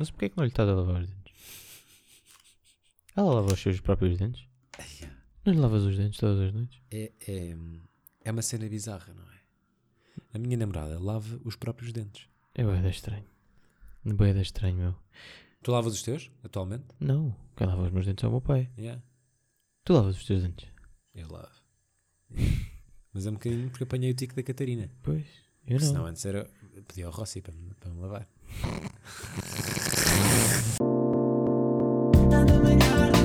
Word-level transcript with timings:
Mas 0.00 0.10
porquê 0.10 0.24
é 0.24 0.28
que 0.30 0.36
não 0.38 0.44
lhe 0.44 0.50
estás 0.50 0.66
a 0.66 0.74
lavar 0.74 1.02
os 1.02 1.08
dentes? 1.10 1.34
Ela 3.14 3.34
lava 3.34 3.52
os 3.52 3.60
seus 3.60 3.80
próprios 3.80 4.16
dentes? 4.16 4.48
Não 5.44 5.52
lhe 5.52 5.58
lavas 5.60 5.82
os 5.82 5.94
dentes 5.94 6.18
todas 6.18 6.40
as 6.40 6.54
noites? 6.54 6.80
É, 6.90 7.12
é, 7.28 7.54
é 8.24 8.30
uma 8.32 8.40
cena 8.40 8.66
bizarra, 8.66 9.12
não 9.12 9.22
é? 9.24 9.40
A 10.32 10.38
minha 10.38 10.56
namorada 10.56 10.98
lava 10.98 11.38
os 11.44 11.54
próprios 11.54 11.92
dentes. 11.92 12.26
É 12.54 12.64
boeda 12.64 12.88
estranho. 12.88 13.26
Boeda 14.02 14.40
estranho, 14.40 14.76
meu. 14.76 14.94
Tu 15.62 15.70
lavas 15.70 15.92
os 15.92 16.02
teus, 16.02 16.30
atualmente? 16.42 16.86
Não, 16.98 17.36
quem 17.54 17.66
lava 17.66 17.82
os 17.82 17.92
meus 17.92 18.06
dentes 18.06 18.24
é 18.24 18.26
o 18.26 18.30
meu 18.30 18.40
pai. 18.40 18.70
Yeah. 18.78 19.02
Tu 19.84 19.92
lavas 19.92 20.16
os 20.16 20.24
teus 20.24 20.42
dentes? 20.42 20.66
Eu 21.14 21.30
lavo. 21.30 21.60
Mas 23.12 23.26
é 23.26 23.30
um 23.30 23.34
bocadinho 23.34 23.68
porque 23.68 23.84
apanhei 23.84 24.12
o 24.12 24.14
tico 24.14 24.34
da 24.34 24.42
Catarina. 24.42 24.90
Pois, 25.02 25.26
eu 25.66 25.78
não. 25.78 25.86
Senão 25.86 26.06
antes 26.06 26.24
era. 26.24 26.48
Pedi 26.88 27.02
ao 27.02 27.12
Rossi 27.12 27.42
para, 27.42 27.52
me- 27.52 27.74
para 27.74 27.90
me 27.90 28.00
lavar. 28.00 28.26
Melhor 32.30 33.10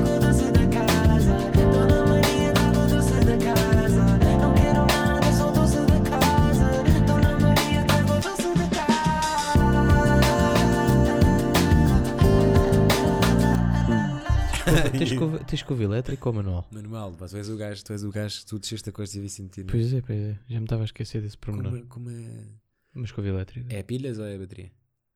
do 14.85 14.91
que 14.91 14.97
tens, 14.97 15.11
tens 15.45 15.53
escova 15.53 15.83
elétrica 15.83 16.29
ou 16.29 16.33
manual? 16.35 16.67
Manual, 16.71 17.13
pá, 17.13 17.27
tu 17.27 17.37
és 17.37 17.49
o 17.49 17.55
gajo, 17.55 17.83
tu 17.83 17.93
és 17.93 18.03
o 18.03 18.11
gajo, 18.11 18.45
tu 18.45 18.59
desceste 18.59 18.89
a 18.89 18.91
coisa 18.91 19.17
e 19.17 19.21
vi 19.21 19.29
sentir. 19.29 19.65
Pois 19.65 19.93
é, 19.93 20.01
pois 20.01 20.19
é. 20.19 20.39
Já 20.47 20.59
me 20.59 20.65
estava 20.65 20.81
a 20.83 20.85
esquecer 20.85 21.21
desse 21.21 21.37
pormenor. 21.37 21.71
Como, 21.71 21.85
como 21.85 22.09
é... 22.09 22.47
Uma 22.93 23.05
escova 23.05 23.27
elétrica? 23.27 23.73
é 23.73 23.83
pilhas 23.83 24.19
ou 24.19 24.25
é 24.25 24.37
bateria? 24.37 24.71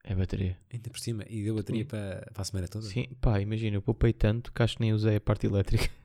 É 0.10 0.16
bateria. 0.16 0.58
Ainda 0.74 0.90
por 0.90 1.00
cima. 1.00 1.24
E 1.30 1.44
deu 1.44 1.54
bateria 1.56 1.86
para, 1.86 2.28
para 2.34 2.42
a 2.42 2.46
semana 2.46 2.68
toda? 2.68 2.86
Sim, 2.88 3.08
pá, 3.22 3.40
imagina, 3.40 3.78
eu 3.78 3.82
poupei 3.82 4.12
tanto 4.12 4.52
que 4.52 4.64
acho 4.64 4.76
que 4.78 4.82
nem 4.82 4.92
usei 4.92 5.16
a 5.18 5.22
parte 5.22 5.46
elétrica. 5.48 5.88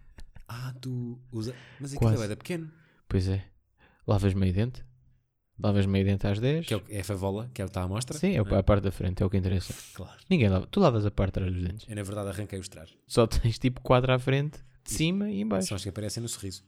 Ah, 0.46 0.74
tu 0.78 1.18
usa. 1.32 1.54
Mas 1.80 1.94
aquilo 1.94 2.10
Quase. 2.10 2.24
é 2.24 2.28
da 2.28 2.36
pequeno. 2.36 2.70
Pois 3.08 3.26
é. 3.28 3.42
Lavas 4.06 4.34
meio 4.34 4.52
dente? 4.52 4.84
Lavas 5.58 5.86
meio 5.86 6.04
dente 6.04 6.26
às 6.26 6.38
10? 6.38 6.66
Que 6.66 6.74
é, 6.74 6.76
o- 6.76 6.82
é 6.90 7.00
a 7.00 7.04
favola, 7.04 7.50
que 7.54 7.62
é 7.62 7.64
o 7.64 7.66
que 7.68 7.70
está 7.70 7.82
à 7.82 7.88
mostra. 7.88 8.18
Sim, 8.18 8.32
é 8.36 8.44
não 8.44 8.58
a 8.58 8.62
parte 8.62 8.82
da 8.84 8.92
frente, 8.92 9.22
é 9.22 9.26
o 9.26 9.30
que 9.30 9.38
interessa. 9.38 9.72
Claro. 9.94 10.20
Ninguém 10.28 10.50
lava. 10.50 10.66
Tu 10.66 10.78
lavas 10.80 11.06
a 11.06 11.10
parte 11.10 11.30
de 11.30 11.32
trás 11.40 11.50
dos 11.52 11.62
dentes. 11.62 11.88
Eu, 11.88 11.96
na 11.96 12.02
verdade, 12.02 12.28
arranquei 12.28 12.58
os 12.58 12.68
trás. 12.68 12.94
Só 13.06 13.26
tens 13.26 13.58
tipo 13.58 13.80
quadro 13.80 14.12
à 14.12 14.18
frente, 14.18 14.58
de 14.84 14.92
cima 14.92 15.30
e 15.30 15.40
em 15.40 15.48
baixo. 15.48 15.68
São 15.68 15.76
os 15.78 15.82
que 15.82 15.88
aparecem 15.88 16.22
no 16.22 16.28
sorriso. 16.28 16.62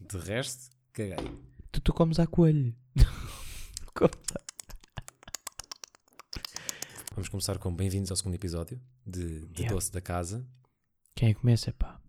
De 0.00 0.16
resto, 0.18 0.70
caguei. 0.94 1.16
Tu, 1.70 1.82
tu 1.82 1.92
comes 1.92 2.18
a 2.18 2.26
coelho. 2.26 2.74
Comes 3.94 4.16
à- 4.34 4.40
Vamos 7.18 7.28
começar 7.28 7.58
com 7.58 7.74
bem-vindos 7.74 8.12
ao 8.12 8.16
segundo 8.16 8.36
episódio 8.36 8.80
de, 9.04 9.40
de 9.46 9.62
Yeah. 9.62 9.74
Doce 9.74 9.90
da 9.90 10.00
Casa. 10.00 10.46
Quem 11.16 11.30
é 11.30 11.34
que 11.34 11.40
começa, 11.40 11.72
pá? 11.72 12.00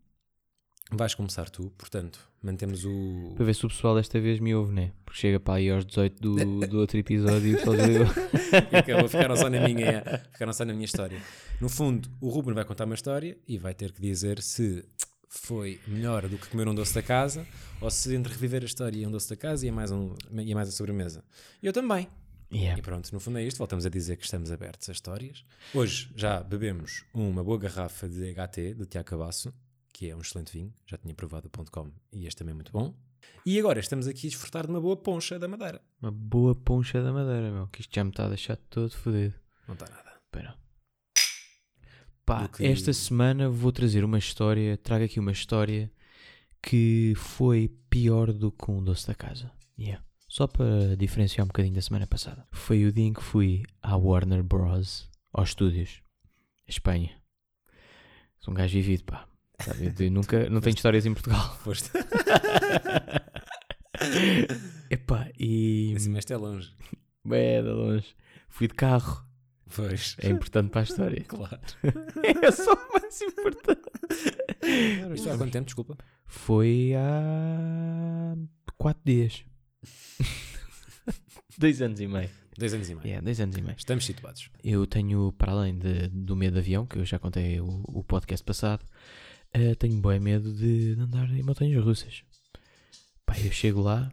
Vais 0.92 1.16
começar 1.16 1.50
tu, 1.50 1.72
portanto, 1.80 2.20
mantemos 2.44 2.86
o. 2.86 3.34
Para 3.36 3.46
ver 3.46 3.56
se 3.56 3.66
o 3.66 3.70
pessoal 3.70 3.96
desta 3.96 4.20
vez 4.20 4.40
me 4.40 4.54
ouve, 4.54 4.72
né? 4.72 4.92
Porque 5.04 5.20
chega 5.20 5.40
para 5.40 5.56
aí 5.56 5.72
aos 5.72 5.84
18 5.84 6.22
do, 6.22 6.60
do 6.68 6.78
outro 6.78 7.00
episódio 7.00 7.58
e 7.58 7.60
só 7.60 7.74
digo. 7.74 8.06
E 8.72 8.76
acabou, 8.76 9.10
ficaram 9.10 9.36
só 9.36 9.50
na 9.50 9.62
minha, 9.68 10.04
ficaram 10.32 10.54
só 10.54 10.64
na 10.64 10.74
minha 10.74 10.86
história. 10.86 11.20
No 11.60 11.70
fundo, 11.70 12.08
o 12.22 12.30
Ruben 12.30 12.54
vai 12.54 12.64
contar 12.64 12.86
uma 12.86 12.94
história 12.94 13.36
e 13.48 13.58
vai 13.58 13.74
ter 13.74 13.92
que 13.92 14.00
dizer 14.00 14.40
se 14.44 14.86
foi 15.28 15.80
melhor 15.88 16.28
do 16.28 16.38
que 16.38 16.50
comer 16.50 16.68
um 16.68 16.76
doce 16.76 16.94
da 16.94 17.02
casa 17.02 17.48
ou 17.82 17.90
se 17.90 18.14
entre 18.16 18.32
reviver 18.32 18.62
a 18.62 18.66
história 18.68 19.00
e 19.00 19.08
um 19.08 19.12
doce 19.12 19.28
da 19.28 19.36
casa 19.36 19.66
e 19.66 19.70
é 19.70 19.72
mais, 19.72 19.90
um, 19.90 20.14
e 20.34 20.52
é 20.52 20.54
mais 20.54 20.70
a 20.70 20.72
sobremesa. 20.72 21.24
Eu 21.64 21.74
também. 21.74 22.08
Yeah. 22.52 22.80
E 22.80 22.82
pronto, 22.82 23.12
no 23.14 23.20
fundo 23.20 23.38
é 23.38 23.44
isto. 23.44 23.58
Voltamos 23.60 23.86
a 23.86 23.90
dizer 23.90 24.18
que 24.18 24.24
estamos 24.26 24.52
abertos 24.52 24.90
a 24.90 24.92
histórias. 24.92 25.46
Hoje 25.74 26.10
já 26.16 26.42
bebemos 26.42 27.06
uma 27.14 27.44
boa 27.44 27.60
garrafa 27.60 28.10
de 28.10 28.34
HT 28.34 28.74
de 28.74 28.86
Tiago 28.88 29.08
Cabasso, 29.08 29.54
que 29.94 30.10
é 30.10 30.16
um 30.16 30.22
excelente 30.22 30.52
vinho. 30.54 30.74
Já 30.88 30.98
tinha 30.98 31.14
provado 31.14 31.48
o 31.48 31.50
ponto 31.50 31.72
.com 31.72 31.92
e 32.12 32.26
este 32.26 32.40
também 32.40 32.52
é 32.54 32.56
muito 32.56 32.72
bom. 32.72 32.94
E 33.46 33.60
agora 33.60 33.80
estamos 33.80 34.08
aqui 34.08 34.28
a 34.28 34.30
desfrutar 34.32 34.66
de 34.66 34.72
uma 34.72 34.82
boa 34.82 34.98
poncha 34.98 35.38
da 35.38 35.48
Madeira. 35.48 35.80
Uma 36.02 36.12
boa 36.12 36.56
poncha 36.56 37.02
da 37.04 37.12
madeira, 37.14 37.52
meu. 37.52 37.68
Que 37.68 37.82
isto 37.82 37.94
já 37.94 38.04
me 38.04 38.10
está 38.10 38.26
a 38.26 38.30
deixar 38.30 38.56
todo 38.56 38.90
fodido. 38.96 39.36
Não 39.68 39.74
está 39.76 39.88
nada. 39.90 40.14
Pera. 40.32 40.58
Pá, 42.26 42.44
Do 42.44 42.50
que- 42.50 42.66
esta 42.66 42.94
semana 42.94 43.50
vou 43.50 43.72
trazer 43.72 44.04
uma 44.04 44.18
história, 44.18 44.78
trago 44.78 45.04
aqui 45.06 45.20
uma 45.20 45.32
história 45.32 45.92
que 46.62 47.14
foi 47.16 47.70
pior 47.90 48.32
do 48.34 48.52
que 48.52 48.70
um 48.72 48.84
doce 48.84 49.08
da 49.08 49.16
casa. 49.16 49.52
Yeah. 49.78 50.04
Só 50.30 50.46
para 50.46 50.96
diferenciar 50.96 51.44
um 51.44 51.48
bocadinho 51.48 51.74
da 51.74 51.82
semana 51.82 52.06
passada. 52.06 52.46
Foi 52.52 52.86
o 52.86 52.94
dia 52.94 53.06
em 53.06 53.14
que 53.14 53.24
fui 53.24 53.64
à 53.82 53.98
Warner 53.98 54.44
Bros. 54.44 55.10
aos 55.34 55.50
estúdios, 55.50 56.04
Espanha. 56.68 57.20
Sou 58.40 58.54
um 58.54 58.56
gajo 58.56 58.74
vivido, 58.74 59.06
pá. 59.06 59.28
Sabe? 59.60 59.92
Eu 60.00 60.12
nunca, 60.14 60.48
não 60.48 60.62
tenho 60.62 60.76
histórias 60.76 61.08
em 61.08 61.14
Portugal. 61.16 61.58
Foste. 61.58 61.90
Epá, 64.92 65.32
e. 65.38 65.96
Assim, 65.98 66.16
este 66.16 66.32
é 66.32 66.38
longe. 66.38 66.72
É, 67.32 67.64
de 67.64 67.70
longe. 67.70 68.16
Fui 68.50 68.68
de 68.68 68.76
carro. 68.76 69.26
Pois. 69.76 70.16
É 70.20 70.30
importante 70.30 70.70
para 70.70 70.82
a 70.82 70.84
história. 70.84 71.24
Claro. 71.24 71.60
é 72.24 72.52
só 72.52 72.74
o 72.74 72.94
mais 72.94 73.20
importante. 73.20 73.82
Isto 75.16 75.32
há 75.32 75.38
quanto 75.38 75.52
tempo, 75.52 75.66
desculpa? 75.66 75.98
Foi 76.24 76.94
há 76.96 78.36
quatro 78.78 79.02
dias. 79.04 79.49
dois 81.58 81.82
anos 81.82 82.00
e 82.00 82.08
meio. 82.08 82.30
Dois 82.58 82.74
anos 82.74 82.90
e 82.90 82.96
meio. 82.96 83.06
Yeah, 83.08 83.24
dois 83.24 83.40
anos 83.40 83.56
e 83.58 83.62
meio. 83.62 83.76
Estamos 83.78 84.06
situados. 84.06 84.50
Eu 84.64 84.86
tenho, 84.86 85.32
para 85.34 85.52
além 85.54 85.78
de- 85.78 86.10
do 86.10 86.36
medo 86.36 86.54
de 86.56 86.60
avião, 86.60 86.86
que 86.86 86.98
eu 86.98 87.06
já 87.06 87.18
contei 87.18 87.60
o, 87.62 87.84
o 87.88 88.04
podcast 88.04 88.44
passado, 88.44 88.86
eh, 89.54 89.76
tenho 89.76 90.02
bem 90.02 90.20
medo 90.20 90.54
de, 90.54 90.96
de 90.96 91.02
andar 91.02 91.30
em 91.32 91.42
montanhas 91.42 91.84
russas. 91.84 92.24
Pá, 93.26 93.38
eu 93.40 93.52
chego 93.52 93.82
lá. 93.82 94.12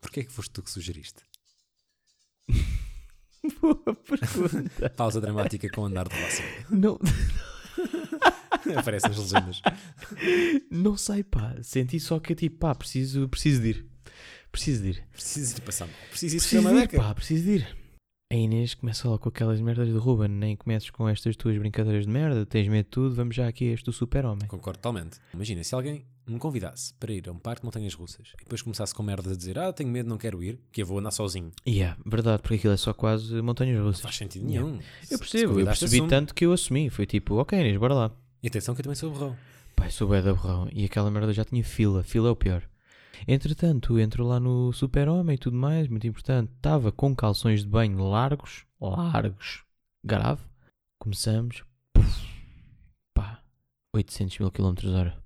Porquê 0.00 0.20
é 0.20 0.24
que 0.24 0.32
foste 0.32 0.50
tu 0.52 0.62
que 0.62 0.70
sugeriste? 0.70 1.22
Boa 3.60 3.76
pergunta. 3.94 4.90
Pausa 4.96 5.20
dramática 5.20 5.68
com 5.70 5.84
andar 5.84 6.08
de 6.08 6.14
roça. 6.20 6.42
não, 6.70 6.98
Aparecem 8.76 9.10
as 9.10 9.16
legendas. 9.18 9.62
não 10.70 10.96
sei, 10.96 11.22
pá. 11.22 11.54
Senti 11.62 12.00
só 12.00 12.18
que 12.18 12.34
tipo, 12.34 12.58
pá, 12.58 12.74
preciso, 12.74 13.28
preciso 13.28 13.62
de 13.62 13.68
ir. 13.70 13.86
Preciso 14.52 14.82
de 14.82 14.88
ir. 14.90 15.04
Preciso 15.12 15.54
de 15.56 15.60
passar 15.60 15.86
mal. 15.86 15.94
Preciso 16.10 16.36
ir 16.36 16.40
Preciso 16.40 16.62
de 16.68 16.74
ir, 16.74 16.80
década. 16.80 17.02
pá, 17.02 17.14
preciso 17.14 17.44
de 17.44 17.50
ir. 17.56 17.76
A 18.32 18.34
Inês 18.34 18.74
começa 18.74 19.08
lá 19.08 19.16
com 19.18 19.28
aquelas 19.28 19.60
merdas 19.60 19.88
do 19.88 20.00
Ruben, 20.00 20.26
nem 20.28 20.56
comeces 20.56 20.90
com 20.90 21.08
estas 21.08 21.36
tuas 21.36 21.56
brincadeiras 21.58 22.06
de 22.06 22.10
merda, 22.10 22.44
tens 22.44 22.66
medo 22.66 22.84
de 22.86 22.90
tudo, 22.90 23.14
vamos 23.14 23.36
já 23.36 23.46
aqui 23.46 23.70
a 23.70 23.74
este 23.74 23.92
super-homem. 23.92 24.48
Concordo 24.48 24.78
totalmente. 24.80 25.18
Imagina, 25.32 25.62
se 25.62 25.72
alguém 25.76 26.04
me 26.26 26.36
convidasse 26.36 26.92
para 26.94 27.12
ir 27.12 27.28
a 27.28 27.32
um 27.32 27.38
parque 27.38 27.60
de 27.60 27.66
montanhas 27.66 27.94
russas 27.94 28.32
e 28.34 28.38
depois 28.42 28.62
começasse 28.62 28.92
com 28.92 29.00
merda 29.00 29.30
a 29.30 29.36
dizer 29.36 29.56
ah, 29.60 29.72
tenho 29.72 29.88
medo, 29.90 30.08
não 30.08 30.18
quero 30.18 30.42
ir, 30.42 30.58
que 30.72 30.82
eu 30.82 30.86
vou 30.86 30.98
andar 30.98 31.12
sozinho. 31.12 31.52
E 31.64 31.74
yeah, 31.76 31.96
verdade, 32.04 32.42
porque 32.42 32.56
aquilo 32.56 32.72
é 32.72 32.76
só 32.76 32.92
quase 32.92 33.40
montanhas 33.40 33.78
Não 33.78 33.84
russas. 33.86 34.02
faz 34.02 34.16
sentido 34.16 34.44
Yeah. 34.50 34.66
nenhum. 34.68 34.80
Eu 34.82 35.06
Se- 35.06 35.06
se 35.14 35.18
percebo, 35.18 35.60
eu 35.60 35.66
percebi 35.66 35.94
assume. 35.96 36.10
tanto 36.10 36.34
que 36.34 36.44
eu 36.44 36.52
assumi. 36.52 36.90
Foi 36.90 37.06
tipo, 37.06 37.36
ok 37.36 37.56
Inês, 37.60 37.76
bora 37.76 37.94
lá. 37.94 38.10
E 38.42 38.48
atenção 38.48 38.74
que 38.74 38.80
eu 38.80 38.84
também 38.84 38.96
sou 38.96 39.08
borrão. 39.12 39.36
Pai, 39.76 39.88
sou 39.92 40.08
bué 40.08 40.20
da 40.20 40.34
borrão. 40.34 40.68
E 40.72 40.84
aquela 40.84 41.12
merda 41.12 41.32
já 41.32 41.44
tinha 41.44 41.62
fila. 41.62 42.02
Fila 42.02 42.28
é 42.28 42.32
o 42.32 42.36
pior. 42.36 42.64
Entretanto, 43.26 43.98
entro 43.98 44.24
lá 44.24 44.38
no 44.40 44.72
super-homem 44.72 45.34
e 45.34 45.38
tudo 45.38 45.56
mais, 45.56 45.88
muito 45.88 46.06
importante. 46.06 46.50
Estava 46.56 46.90
com 46.92 47.14
calções 47.14 47.60
de 47.62 47.68
banho 47.68 47.98
largos, 48.08 48.64
largos, 48.80 49.62
grave. 50.04 50.42
Começamos, 50.98 51.62
puf, 51.92 52.26
pá, 53.14 53.42
800 53.94 54.38
mil 54.38 54.50
km 54.50 54.74
hora. 54.94 55.16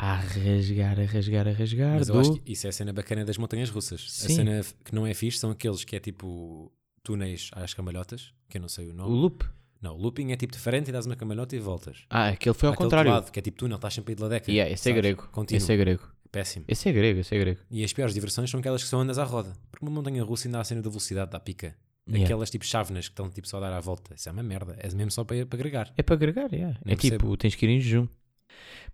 A 0.00 0.14
rasgar, 0.14 0.98
a 1.00 1.04
rasgar, 1.04 1.48
a 1.48 1.52
rasgar. 1.52 1.98
Mas 1.98 2.08
eu 2.08 2.20
acho 2.20 2.34
que 2.36 2.52
isso 2.52 2.66
é 2.66 2.70
a 2.70 2.72
cena 2.72 2.92
bacana 2.92 3.24
das 3.24 3.36
montanhas 3.36 3.68
russas. 3.68 4.00
A 4.24 4.28
Sim. 4.28 4.34
cena 4.36 4.60
que 4.84 4.94
não 4.94 5.06
é 5.06 5.12
fixe 5.12 5.38
são 5.38 5.50
aqueles 5.50 5.82
que 5.84 5.96
é 5.96 6.00
tipo 6.00 6.72
túneis 7.02 7.50
às 7.52 7.74
cambalhotas, 7.74 8.32
que 8.48 8.58
eu 8.58 8.62
não 8.62 8.68
sei 8.68 8.88
o 8.88 8.90
O 8.92 8.94
nome. 8.94 9.10
loop. 9.16 9.44
Não, 9.80 9.94
o 9.94 9.96
looping 9.96 10.32
é 10.32 10.36
tipo 10.36 10.52
diferente 10.52 10.88
e 10.88 10.92
dás 10.92 11.06
uma 11.06 11.14
cambalhota 11.14 11.54
e 11.54 11.58
voltas. 11.60 12.04
Ah, 12.10 12.28
aquele 12.28 12.52
foi 12.54 12.68
ao 12.68 12.72
Aquele 12.74 12.86
contrário. 12.86 13.10
lado, 13.12 13.30
que 13.30 13.38
é 13.38 13.42
tipo 13.42 13.58
túnel, 13.58 13.76
estás 13.76 13.94
sempre 13.94 14.10
aí 14.12 14.16
de 14.16 14.22
ladeca. 14.22 14.50
Yeah, 14.50 14.72
esse 14.72 14.88
é 14.88 14.92
sabes? 14.92 15.02
grego. 15.02 15.28
Contínuo. 15.30 15.56
Esse 15.56 15.72
é 15.72 15.76
grego. 15.76 16.02
Péssimo. 16.30 16.64
Esse 16.68 16.88
é 16.88 16.92
grego, 16.92 17.20
esse 17.20 17.34
é 17.34 17.38
grego. 17.38 17.60
E 17.70 17.84
as 17.84 17.92
piores 17.92 18.14
diversões 18.14 18.50
são 18.50 18.60
aquelas 18.60 18.82
que 18.82 18.88
são 18.88 19.00
andas 19.00 19.18
à 19.18 19.24
roda. 19.24 19.52
Porque 19.70 19.84
uma 19.84 19.94
montanha 19.94 20.22
russa 20.22 20.48
ainda 20.48 20.58
há 20.58 20.60
a 20.60 20.64
cena 20.64 20.82
da 20.82 20.88
velocidade, 20.90 21.30
da 21.30 21.40
pica. 21.40 21.76
Yeah. 22.08 22.24
Aquelas 22.24 22.50
tipo 22.50 22.64
chávenas 22.64 23.06
que 23.06 23.12
estão 23.12 23.28
tipo 23.30 23.46
só 23.46 23.58
a 23.58 23.60
dar 23.60 23.72
à 23.72 23.80
volta. 23.80 24.14
Isso 24.14 24.28
é 24.28 24.32
uma 24.32 24.42
merda. 24.42 24.76
É 24.78 24.88
mesmo 24.94 25.10
só 25.10 25.24
para, 25.24 25.44
para 25.44 25.58
agregar. 25.58 25.92
É 25.96 26.02
para 26.02 26.14
agregar, 26.14 26.52
yeah. 26.52 26.78
Não 26.84 26.92
É 26.92 26.96
tipo, 26.96 27.36
tens 27.36 27.54
que 27.54 27.66
ir 27.66 27.70
em 27.70 27.80
jejum. 27.80 28.08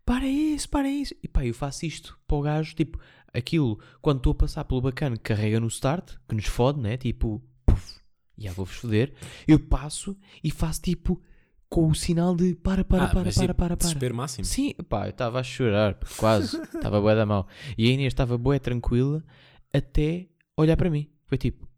Para 0.05 0.27
isso, 0.27 0.69
para 0.69 0.89
isso. 0.89 1.15
E 1.23 1.29
pá, 1.29 1.45
eu 1.45 1.55
faço 1.55 1.87
isto 1.87 2.19
para 2.27 2.37
o 2.37 2.43
gajo, 2.43 2.75
tipo, 2.75 2.99
aquilo, 3.33 3.79
quando 4.03 4.19
estou 4.19 4.33
a 4.33 4.35
passar 4.35 4.65
pelo 4.65 4.81
bacana 4.81 5.17
que 5.17 5.23
carrega 5.23 5.59
no 5.59 5.69
start, 5.69 6.17
que 6.29 6.35
nos 6.35 6.47
fode, 6.47 6.81
né? 6.81 6.97
Tipo, 6.97 7.43
puf, 7.65 8.01
já 8.37 8.53
vou-vos 8.53 8.77
foder. 8.77 9.15
Eu 9.47 9.59
passo 9.59 10.17
e 10.43 10.51
faço 10.51 10.83
tipo, 10.83 11.23
com 11.69 11.89
o 11.89 11.95
sinal 11.95 12.37
de 12.37 12.55
para, 12.55 12.85
para, 12.85 13.05
Ah, 13.05 13.09
para, 13.09 13.25
mas, 13.25 13.35
para, 13.35 13.43
tipo, 13.49 13.55
para, 13.55 13.77
para. 13.77 13.77
Desespero 13.77 14.15
máximo. 14.15 14.45
Sim, 14.45 14.75
pá, 14.89 15.07
eu 15.07 15.11
estava 15.11 15.41
a 15.41 15.43
chorar, 15.43 15.99
quase. 16.19 16.57
Estava 16.75 17.01
bué 17.01 17.15
da 17.17 17.27
mal. 17.27 17.49
E 17.77 17.89
a 17.89 17.91
Inês 17.93 18.13
estava 18.13 18.39
bué 18.39 18.59
tranquila 18.59 19.25
até 19.73 20.29
olhar 20.57 20.77
para 20.77 20.91
mim. 20.91 21.11
Foi 21.27 21.37
tipo, 21.39 21.69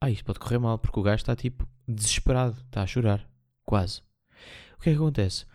ah, 0.00 0.10
isto 0.10 0.24
pode 0.24 0.38
correr 0.38 0.58
mal, 0.58 0.78
porque 0.78 0.98
o 0.98 1.02
gajo 1.02 1.16
está 1.22 1.34
tipo 1.34 1.66
desesperado, 1.88 2.60
está 2.66 2.82
a 2.82 2.86
chorar, 2.86 3.26
quase. 3.64 4.02
O 4.78 4.82
que 4.82 4.90
é 4.90 4.92
que 4.92 4.98
acontece? 4.98 5.46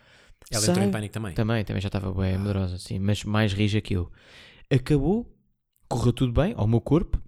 Ela 0.52 0.62
Sai- 0.62 0.70
entrou 0.72 0.88
em 0.88 0.92
pânico 0.92 1.14
também. 1.14 1.34
Também, 1.34 1.66
também 1.66 1.82
já 1.82 1.88
estava 1.88 2.12
bem 2.14 2.38
medrosa, 2.38 2.76
assim, 2.76 2.98
mas 3.00 3.24
mais 3.24 3.54
rija 3.54 3.82
que 3.82 3.96
eu. 3.96 4.12
Acabou, 4.72 5.32
correu 5.88 6.14
tudo 6.14 6.32
bem 6.34 6.54
ao 6.58 6.68
meu 6.68 6.82
corpo, 6.82 7.22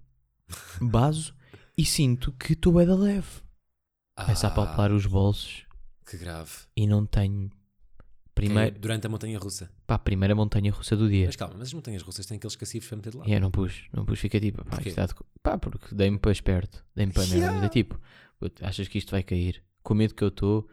baso, 0.80 1.34
e 1.76 1.84
sinto 1.84 2.32
que 2.32 2.52
estou 2.54 2.72
bem 2.72 2.86
da 2.86 2.94
leve. 2.96 3.28
Começa 4.16 4.46
a 4.48 4.50
Ah, 4.50 4.54
palpar 4.54 4.90
os 4.92 5.06
bolsos 5.06 5.64
Que 6.08 6.16
grave. 6.16 6.50
e 6.76 6.86
não 6.86 7.04
tenho. 7.06 7.50
Primeiro, 8.34 8.70
Caiu 8.70 8.80
Durante 8.80 9.06
a 9.06 9.10
montanha 9.10 9.36
russa. 9.38 9.68
pá, 9.84 9.98
primeira 9.98 10.32
montanha 10.32 10.70
russa 10.70 10.96
do 10.96 11.08
dia. 11.08 11.26
Mas 11.26 11.34
calma, 11.34 11.54
mas 11.58 11.68
as 11.68 11.74
montanhas 11.74 12.02
russas 12.02 12.24
têm 12.24 12.36
aqueles 12.36 12.54
cacifos 12.54 12.88
para 12.88 12.96
meter 12.96 13.10
de 13.10 13.16
lado. 13.18 13.28
E 13.28 13.32
eu 13.32 13.40
não 13.40 13.50
pus, 13.50 13.88
não 13.92 14.04
pus, 14.04 14.20
fica 14.20 14.38
tipo, 14.38 14.58
pá, 14.64 14.70
Porquê? 14.76 14.90
isto 14.90 15.00
está 15.00 15.06
de 15.06 15.14
co- 15.14 15.24
pá, 15.42 15.58
porque 15.58 15.92
dei-me 15.94 16.18
para 16.20 16.30
esperto, 16.30 16.84
dei-me 16.94 17.12
para 17.12 17.22
merda. 17.26 17.36
Yeah. 17.36 17.66
É 17.66 17.68
tipo, 17.68 18.00
puto, 18.38 18.64
achas 18.64 18.86
que 18.86 18.96
isto 18.98 19.10
vai 19.10 19.24
cair? 19.24 19.60
Com 19.82 19.92
o 19.94 19.96
medo 19.96 20.14
que 20.14 20.22
eu 20.22 20.28
estou, 20.28 20.68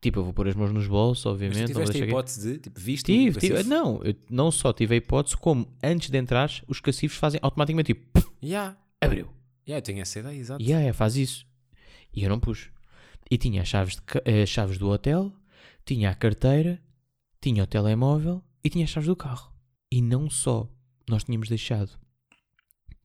tipo, 0.00 0.18
eu 0.18 0.24
vou 0.24 0.32
pôr 0.32 0.48
as 0.48 0.56
mãos 0.56 0.72
nos 0.72 0.88
bolsos, 0.88 1.24
Mas 1.24 1.32
obviamente. 1.32 1.66
tu 1.72 1.74
não 1.74 1.74
vou 1.74 1.84
tiveste 1.84 1.90
a 1.90 1.92
deixar 1.92 2.06
cair. 2.06 2.10
hipótese 2.10 2.52
de, 2.54 2.58
tipo, 2.58 2.80
viste 2.80 3.04
Tive, 3.04 3.38
tive, 3.38 3.62
não, 3.62 4.02
eu 4.02 4.14
não 4.28 4.50
só 4.50 4.72
tive 4.72 4.94
a 4.94 4.96
hipótese, 4.96 5.36
como 5.36 5.72
antes 5.84 6.10
de 6.10 6.18
entrar, 6.18 6.50
os 6.66 6.80
cacifos 6.80 7.16
fazem 7.18 7.38
automaticamente 7.40 7.94
tipo, 7.94 8.34
Yeah. 8.42 8.76
abriu. 9.00 9.28
Yeah, 9.68 9.78
eu 9.78 9.82
tenho 9.82 10.00
essa 10.00 10.18
ideia, 10.18 10.36
exato. 10.36 10.60
E 10.60 10.72
é, 10.72 10.92
faz 10.92 11.14
isso. 11.16 11.46
E 12.12 12.24
eu 12.24 12.28
não 12.28 12.40
pus. 12.40 12.68
E 13.30 13.36
tinha 13.36 13.62
as 13.62 13.68
chaves, 13.68 13.96
de 13.96 14.02
eh, 14.24 14.42
as 14.42 14.48
chaves 14.48 14.78
do 14.78 14.88
hotel, 14.88 15.32
tinha 15.84 16.10
a 16.10 16.14
carteira, 16.14 16.80
tinha 17.40 17.62
o 17.62 17.66
telemóvel 17.66 18.42
e 18.62 18.70
tinha 18.70 18.84
as 18.84 18.90
chaves 18.90 19.08
do 19.08 19.16
carro. 19.16 19.52
E 19.90 20.00
não 20.00 20.28
só 20.30 20.68
nós 21.08 21.24
tínhamos 21.24 21.48
deixado 21.48 21.98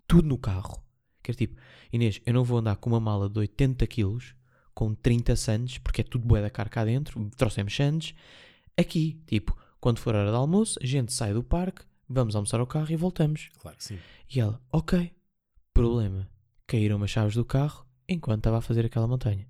tudo 0.07 0.27
no 0.27 0.37
carro. 0.37 0.83
Que 1.23 1.31
era 1.31 1.37
tipo, 1.37 1.59
Inês, 1.93 2.19
eu 2.25 2.33
não 2.33 2.43
vou 2.43 2.57
andar 2.57 2.75
com 2.77 2.89
uma 2.89 2.99
mala 2.99 3.29
de 3.29 3.39
80 3.39 3.85
quilos 3.87 4.35
com 4.73 4.93
30 4.93 5.35
sandes, 5.35 5.77
porque 5.77 6.01
é 6.01 6.03
tudo 6.03 6.25
bué 6.25 6.41
da 6.41 6.49
cara 6.49 6.69
cá 6.69 6.83
dentro, 6.83 7.29
trouxemos 7.37 7.75
sandes. 7.75 8.15
Aqui, 8.77 9.21
tipo, 9.27 9.55
quando 9.79 9.99
for 9.99 10.15
hora 10.15 10.31
de 10.31 10.35
almoço, 10.35 10.79
a 10.81 10.85
gente 10.85 11.13
sai 11.13 11.33
do 11.33 11.43
parque, 11.43 11.83
vamos 12.07 12.35
almoçar 12.35 12.59
ao 12.59 12.67
carro 12.67 12.91
e 12.91 12.95
voltamos. 12.95 13.49
Claro 13.59 13.77
que 13.77 13.83
sim. 13.83 13.99
E 14.33 14.39
ela, 14.39 14.61
ok. 14.71 15.11
Problema. 15.73 16.29
Caíram 16.65 17.03
as 17.03 17.11
chaves 17.11 17.35
do 17.35 17.45
carro 17.45 17.85
enquanto 18.07 18.39
estava 18.39 18.57
a 18.57 18.61
fazer 18.61 18.85
aquela 18.85 19.07
montanha. 19.07 19.47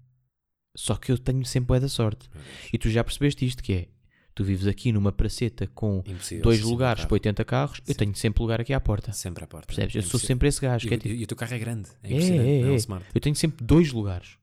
Só 0.76 0.96
que 0.96 1.12
eu 1.12 1.18
tenho 1.18 1.44
sempre 1.46 1.68
bué 1.68 1.80
da 1.80 1.90
sorte. 1.90 2.30
E 2.72 2.78
tu 2.78 2.90
já 2.90 3.04
percebeste 3.04 3.46
isto 3.46 3.62
que 3.64 3.74
é. 3.74 3.88
Tu 4.34 4.46
vives 4.46 4.66
aqui 4.66 4.94
numa 4.94 5.12
praceta 5.12 5.68
com 5.76 6.02
Impossível. 6.08 6.44
dois 6.44 6.62
lugares 6.62 7.04
para 7.04 7.14
80 7.16 7.44
carros. 7.44 7.82
Eu 7.86 7.94
Sim. 7.94 7.98
tenho 8.00 8.16
sempre 8.16 8.42
lugar 8.42 8.62
aqui 8.62 8.74
à 8.74 8.80
porta. 8.80 9.12
Sempre 9.12 9.44
à 9.44 9.48
porta. 9.48 9.68
Percebes? 9.68 9.96
É 9.96 10.00
Eu 10.00 10.04
sou 10.04 10.18
sempre 10.20 10.48
esse 10.48 10.62
gajo. 10.62 10.86
E, 10.86 10.88
Que 10.88 10.94
é 10.94 10.98
o- 10.98 11.00
tipo, 11.02 11.16
e 11.16 11.24
o 11.24 11.28
teu 11.28 11.36
carro 11.36 11.54
é 11.54 11.60
grande. 11.60 11.90
É 12.02 12.14
É, 12.14 12.16
é, 12.16 12.62
é 12.62 12.66
um 12.66 12.76
é. 12.76 13.02
eu 13.14 13.20
tenho 13.22 13.36
sempre 13.36 13.64
dois 13.66 13.92
lugares. 13.92 14.38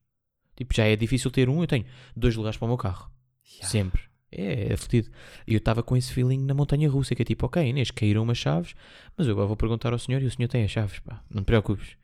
Tipo, 0.54 0.74
já 0.76 0.84
é 0.84 0.94
difícil 0.94 1.30
ter 1.30 1.48
um, 1.48 1.62
eu 1.62 1.66
tenho 1.66 1.86
dois 2.14 2.36
lugares 2.36 2.58
para 2.58 2.66
o 2.66 2.68
meu 2.68 2.76
carro. 2.76 3.10
Yeah. 3.50 3.68
Sempre. 3.68 4.02
É, 4.30 4.74
é 4.74 4.76
fodido. 4.76 5.08
E 5.46 5.54
eu 5.54 5.58
estava 5.58 5.82
com 5.82 5.96
esse 5.96 6.12
feeling 6.12 6.44
na 6.44 6.52
montanha 6.52 6.86
russa, 6.90 7.14
que 7.14 7.22
é 7.22 7.24
tipo, 7.24 7.46
ok, 7.46 7.64
Inês, 7.66 7.90
caíram 7.90 8.22
umas 8.24 8.36
chaves, 8.36 8.74
mas 9.16 9.26
eu 9.26 9.32
agora 9.32 9.46
vou 9.46 9.56
perguntar 9.56 9.94
ao 9.94 9.98
senhor 9.98 10.20
e 10.20 10.26
o 10.26 10.30
senhor 10.30 10.48
tem 10.48 10.64
as 10.64 10.70
chaves, 10.70 10.98
pá. 10.98 11.22
Não 11.30 11.42
te 11.42 11.46
preocupes. 11.46 11.96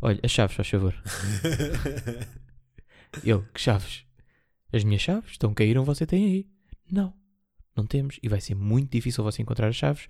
Olha, 0.00 0.20
as 0.22 0.30
chaves, 0.30 0.54
faz 0.54 0.68
favor. 0.68 0.94
Ele, 3.22 3.42
que 3.52 3.60
chaves? 3.60 4.04
As 4.72 4.82
minhas 4.82 5.02
chaves? 5.02 5.34
Então 5.36 5.54
caíram, 5.54 5.84
você 5.84 6.06
tem 6.06 6.24
aí. 6.24 6.46
Não, 6.90 7.12
não 7.76 7.86
temos. 7.86 8.18
E 8.22 8.28
vai 8.28 8.40
ser 8.40 8.54
muito 8.54 8.90
difícil 8.90 9.22
você 9.22 9.42
encontrar 9.42 9.68
as 9.68 9.76
chaves, 9.76 10.08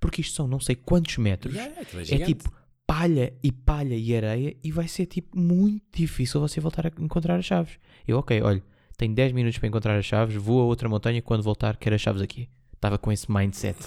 porque 0.00 0.20
isto 0.20 0.34
são 0.34 0.48
não 0.48 0.60
sei 0.60 0.74
quantos 0.74 1.18
metros. 1.18 1.54
Yeah, 1.54 1.80
é 1.80 2.14
É 2.14 2.24
tipo 2.24 2.50
palha 2.86 3.32
e 3.40 3.52
palha 3.52 3.94
e 3.94 4.16
areia 4.16 4.56
e 4.64 4.72
vai 4.72 4.88
ser 4.88 5.06
tipo 5.06 5.38
muito 5.38 5.84
difícil 5.94 6.40
você 6.40 6.60
voltar 6.60 6.86
a 6.86 6.90
encontrar 6.98 7.38
as 7.38 7.44
chaves. 7.44 7.78
Eu, 8.06 8.18
ok, 8.18 8.42
olha, 8.42 8.62
tenho 8.96 9.14
10 9.14 9.32
minutos 9.32 9.58
para 9.58 9.68
encontrar 9.68 9.96
as 9.96 10.04
chaves, 10.04 10.34
vou 10.34 10.60
a 10.60 10.64
outra 10.64 10.88
montanha 10.88 11.22
quando 11.22 11.42
voltar 11.42 11.76
quero 11.76 11.94
as 11.94 12.00
chaves 12.00 12.20
aqui. 12.20 12.48
Estava 12.74 12.98
com 12.98 13.12
esse 13.12 13.30
mindset. 13.30 13.78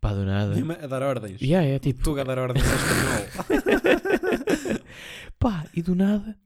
Pá, 0.00 0.12
do 0.12 0.24
nada. 0.24 0.54
Mesmo 0.54 0.72
a 0.72 0.86
dar 0.86 1.02
ordens. 1.02 1.40
Yeah, 1.40 1.66
é 1.66 1.78
tipo, 1.78 2.02
Tu 2.02 2.18
a 2.18 2.24
dar 2.24 2.38
ordens 2.38 2.64
em 2.64 2.74
espanhol. 2.74 4.80
pá, 5.38 5.66
e 5.74 5.82
do 5.82 5.94
nada 5.94 6.36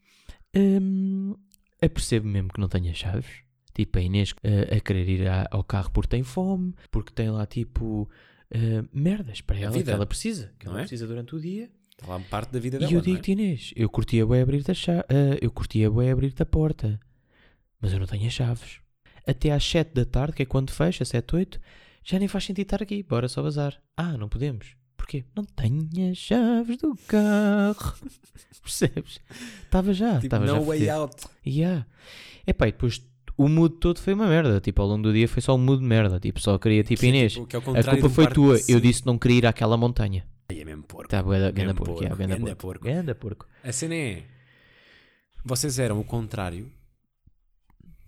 hum, 0.57 1.35
apercebo 1.81 2.27
mesmo 2.27 2.49
que 2.53 2.61
não 2.61 2.69
tenho 2.69 2.91
as 2.91 2.97
chaves. 2.97 3.27
Tipo, 3.75 3.99
a 3.99 4.03
Inês 4.03 4.35
eh, 4.43 4.77
a 4.77 4.81
querer 4.81 5.09
ir 5.09 5.27
ao 5.51 5.63
carro 5.63 5.91
porque 5.91 6.09
tem 6.09 6.23
fome, 6.23 6.75
porque 6.91 7.13
tem 7.13 7.29
lá 7.31 7.45
tipo 7.47 8.09
eh, 8.51 8.83
merdas 8.93 9.41
para 9.43 9.59
ela 9.59 9.71
que 9.73 9.79
vida, 9.79 9.93
ela 9.93 10.07
precisa, 10.07 10.53
que 10.59 10.65
não 10.67 10.73
ela 10.73 10.81
é? 10.81 10.85
precisa 10.85 11.07
durante 11.07 11.35
o 11.37 11.41
dia. 11.41 11.71
Está 11.93 12.07
lá 12.09 12.21
parte 12.21 12.53
da 12.53 12.59
vida 12.59 12.77
E 12.77 12.81
dela. 12.81 12.91
eu 12.93 12.95
não 12.95 13.01
é? 13.01 13.03
digo-te, 13.03 13.33
Inês, 13.33 13.73
eu 13.77 13.89
curtia 13.91 14.27
bem 14.27 14.41
abrir-te 14.41 14.71
a 14.71 14.75
cha- 14.75 15.05
ah, 15.09 15.39
eu 15.43 15.51
curtia 15.51 15.91
bem 15.91 16.11
abrir-te 16.11 16.43
a 16.43 16.47
porta, 16.47 16.99
mas 17.81 17.93
eu 17.93 17.99
não 17.99 18.07
tenho 18.07 18.27
as 18.27 18.33
chaves. 18.33 18.81
Até 19.27 19.51
às 19.51 19.65
7 19.65 19.93
da 19.93 20.05
tarde, 20.07 20.35
que 20.37 20.43
é 20.43 20.47
quando 20.47 20.71
fecha, 20.71 21.05
7, 21.05 21.37
8, 21.37 21.61
já 22.05 22.19
nem 22.19 22.29
faz 22.29 22.45
sentido 22.45 22.65
estar 22.67 22.83
aqui, 22.83 23.03
bora 23.03 23.29
só 23.29 23.43
bazar. 23.43 23.79
Ah, 23.97 24.17
não 24.17 24.29
podemos. 24.29 24.75
Porquê? 25.07 25.25
Não 25.37 25.45
tenho 25.45 26.11
as 26.11 26.19
chaves 26.19 26.79
do 26.79 26.97
carro. 27.07 27.95
Percebes? 28.61 29.21
Estava 29.63 29.95
já, 29.95 30.15
Tipo, 30.15 30.27
estava 30.27 30.47
já 30.49 30.55
no 30.55 30.65
way 30.65 30.81
fodido. 30.81 30.91
out. 31.01 31.17
Yeah. 31.47 31.87
Epá, 32.45 32.67
e 32.67 32.73
depois 32.73 33.01
o 33.37 33.49
mood 33.49 33.77
todo 33.77 34.01
foi 34.01 34.15
uma 34.15 34.27
merda. 34.27 34.61
Tipo, 34.61 34.83
ao 34.83 34.89
longo 34.89 35.05
do 35.05 35.13
dia 35.13 35.29
foi 35.29 35.41
só 35.41 35.55
um 35.55 35.59
mood 35.59 35.81
de 35.81 35.87
merda. 35.87 36.19
Tipo, 36.19 36.41
só 36.41 36.59
queria, 36.59 36.83
tipo, 36.83 36.99
Que 36.99 37.07
é 37.07 37.09
Inês, 37.11 37.35
tipo- 37.35 37.47
que 37.47 37.55
é 37.55 37.59
a 37.61 37.63
culpa 37.63 38.09
foi 38.11 38.27
tua. 38.27 38.55
Eu 38.55 38.59
sim. 38.59 38.81
disse 38.81 39.03
que 39.03 39.07
não 39.07 39.17
queria 39.17 39.39
ir 39.39 39.47
àquela 39.47 39.77
montanha. 39.77 40.27
Aí 40.49 40.61
é 40.61 40.65
mesmo 40.65 40.83
porco. 40.83 41.09
Tá, 41.09 41.23
ganda 41.23 41.53
Ganda 41.53 41.75
porco, 41.75 41.93
yeah, 42.03 42.09
porco, 42.09 42.19
ganda 42.29 42.39
ganda 42.39 42.57
porco. 42.57 42.85
Ganda 42.85 43.15
porco. 43.15 43.47
A 43.63 43.71
cena 43.73 43.95
é. 43.95 44.25
Vocês 45.45 45.79
eram 45.79 46.01
o 46.01 46.05
contrário 46.05 46.69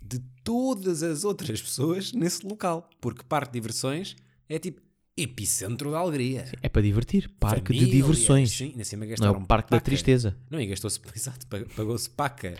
de 0.03 0.19
todas 0.43 1.05
as 1.05 1.23
outras 1.23 1.63
pessoas 1.63 2.13
nesse 2.13 2.45
local. 2.45 2.91
Porque 3.01 3.23
parque 3.23 3.53
de 3.53 3.61
diversões 3.61 4.17
é 4.49 4.59
tipo 4.59 4.81
epicentro 5.23 5.91
da 5.91 5.99
alegria. 5.99 6.45
É 6.63 6.69
para 6.69 6.83
divertir. 6.83 7.29
Parque 7.41 7.73
de 7.73 7.79
Famílias, 7.81 7.91
diversões. 7.91 8.51
Sim, 8.51 8.71
ainda 8.71 8.85
cima 8.85 9.01
Não 9.05 9.07
é 9.07 9.11
gastaram 9.11 9.41
o 9.41 9.47
parque 9.47 9.71
da 9.71 9.77
paca. 9.77 9.85
tristeza. 9.85 10.37
Não, 10.51 10.61
e 10.61 10.67
gastou-se, 10.67 11.01
exato, 11.15 11.47
pag- 11.47 11.69
pagou-se 11.75 12.09
paca 12.11 12.55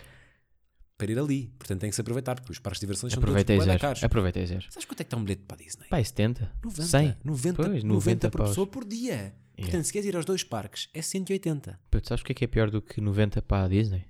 para 0.97 1.11
ir 1.11 1.17
ali. 1.19 1.53
Portanto 1.57 1.79
tem 1.81 1.89
que 1.89 1.95
se 1.95 2.01
aproveitar, 2.01 2.35
porque 2.35 2.51
os 2.51 2.59
parques 2.59 2.79
de 2.79 2.85
diversões 2.85 3.13
são 3.13 3.21
todos 3.21 3.33
bué 3.35 3.43
da 3.43 3.63
zero. 3.63 3.79
caros. 3.79 4.03
Aproveita 4.03 4.39
e 4.39 4.45
zero. 4.47 4.65
Sabes 4.69 4.85
quanto 4.85 5.01
é 5.01 5.03
que 5.03 5.07
está 5.07 5.17
um 5.17 5.23
bilhete 5.23 5.43
para 5.47 5.55
a 5.55 5.63
Disney? 5.63 5.87
Pá, 5.89 5.99
é 5.99 6.03
70. 6.03 6.51
90. 6.63 6.83
100. 6.87 7.17
90, 7.23 7.55
Pois, 7.63 7.83
90, 7.83 7.87
90 7.87 8.29
por 8.31 8.45
pessoa 8.47 8.67
por 8.67 8.85
dia. 8.85 9.33
Portanto, 9.57 9.83
se 9.83 9.91
queres 9.93 10.07
ir 10.07 10.15
aos 10.15 10.23
dois 10.25 10.43
parques, 10.43 10.87
é 10.93 11.01
180. 11.01 11.79
Pô, 11.91 11.99
sabes 12.03 12.21
o 12.21 12.25
que 12.25 12.31
é 12.31 12.35
que 12.35 12.45
é 12.45 12.47
pior 12.47 12.69
do 12.71 12.81
que 12.81 13.01
90 13.01 13.41
para 13.41 13.65
a 13.65 13.67
Disney? 13.67 14.05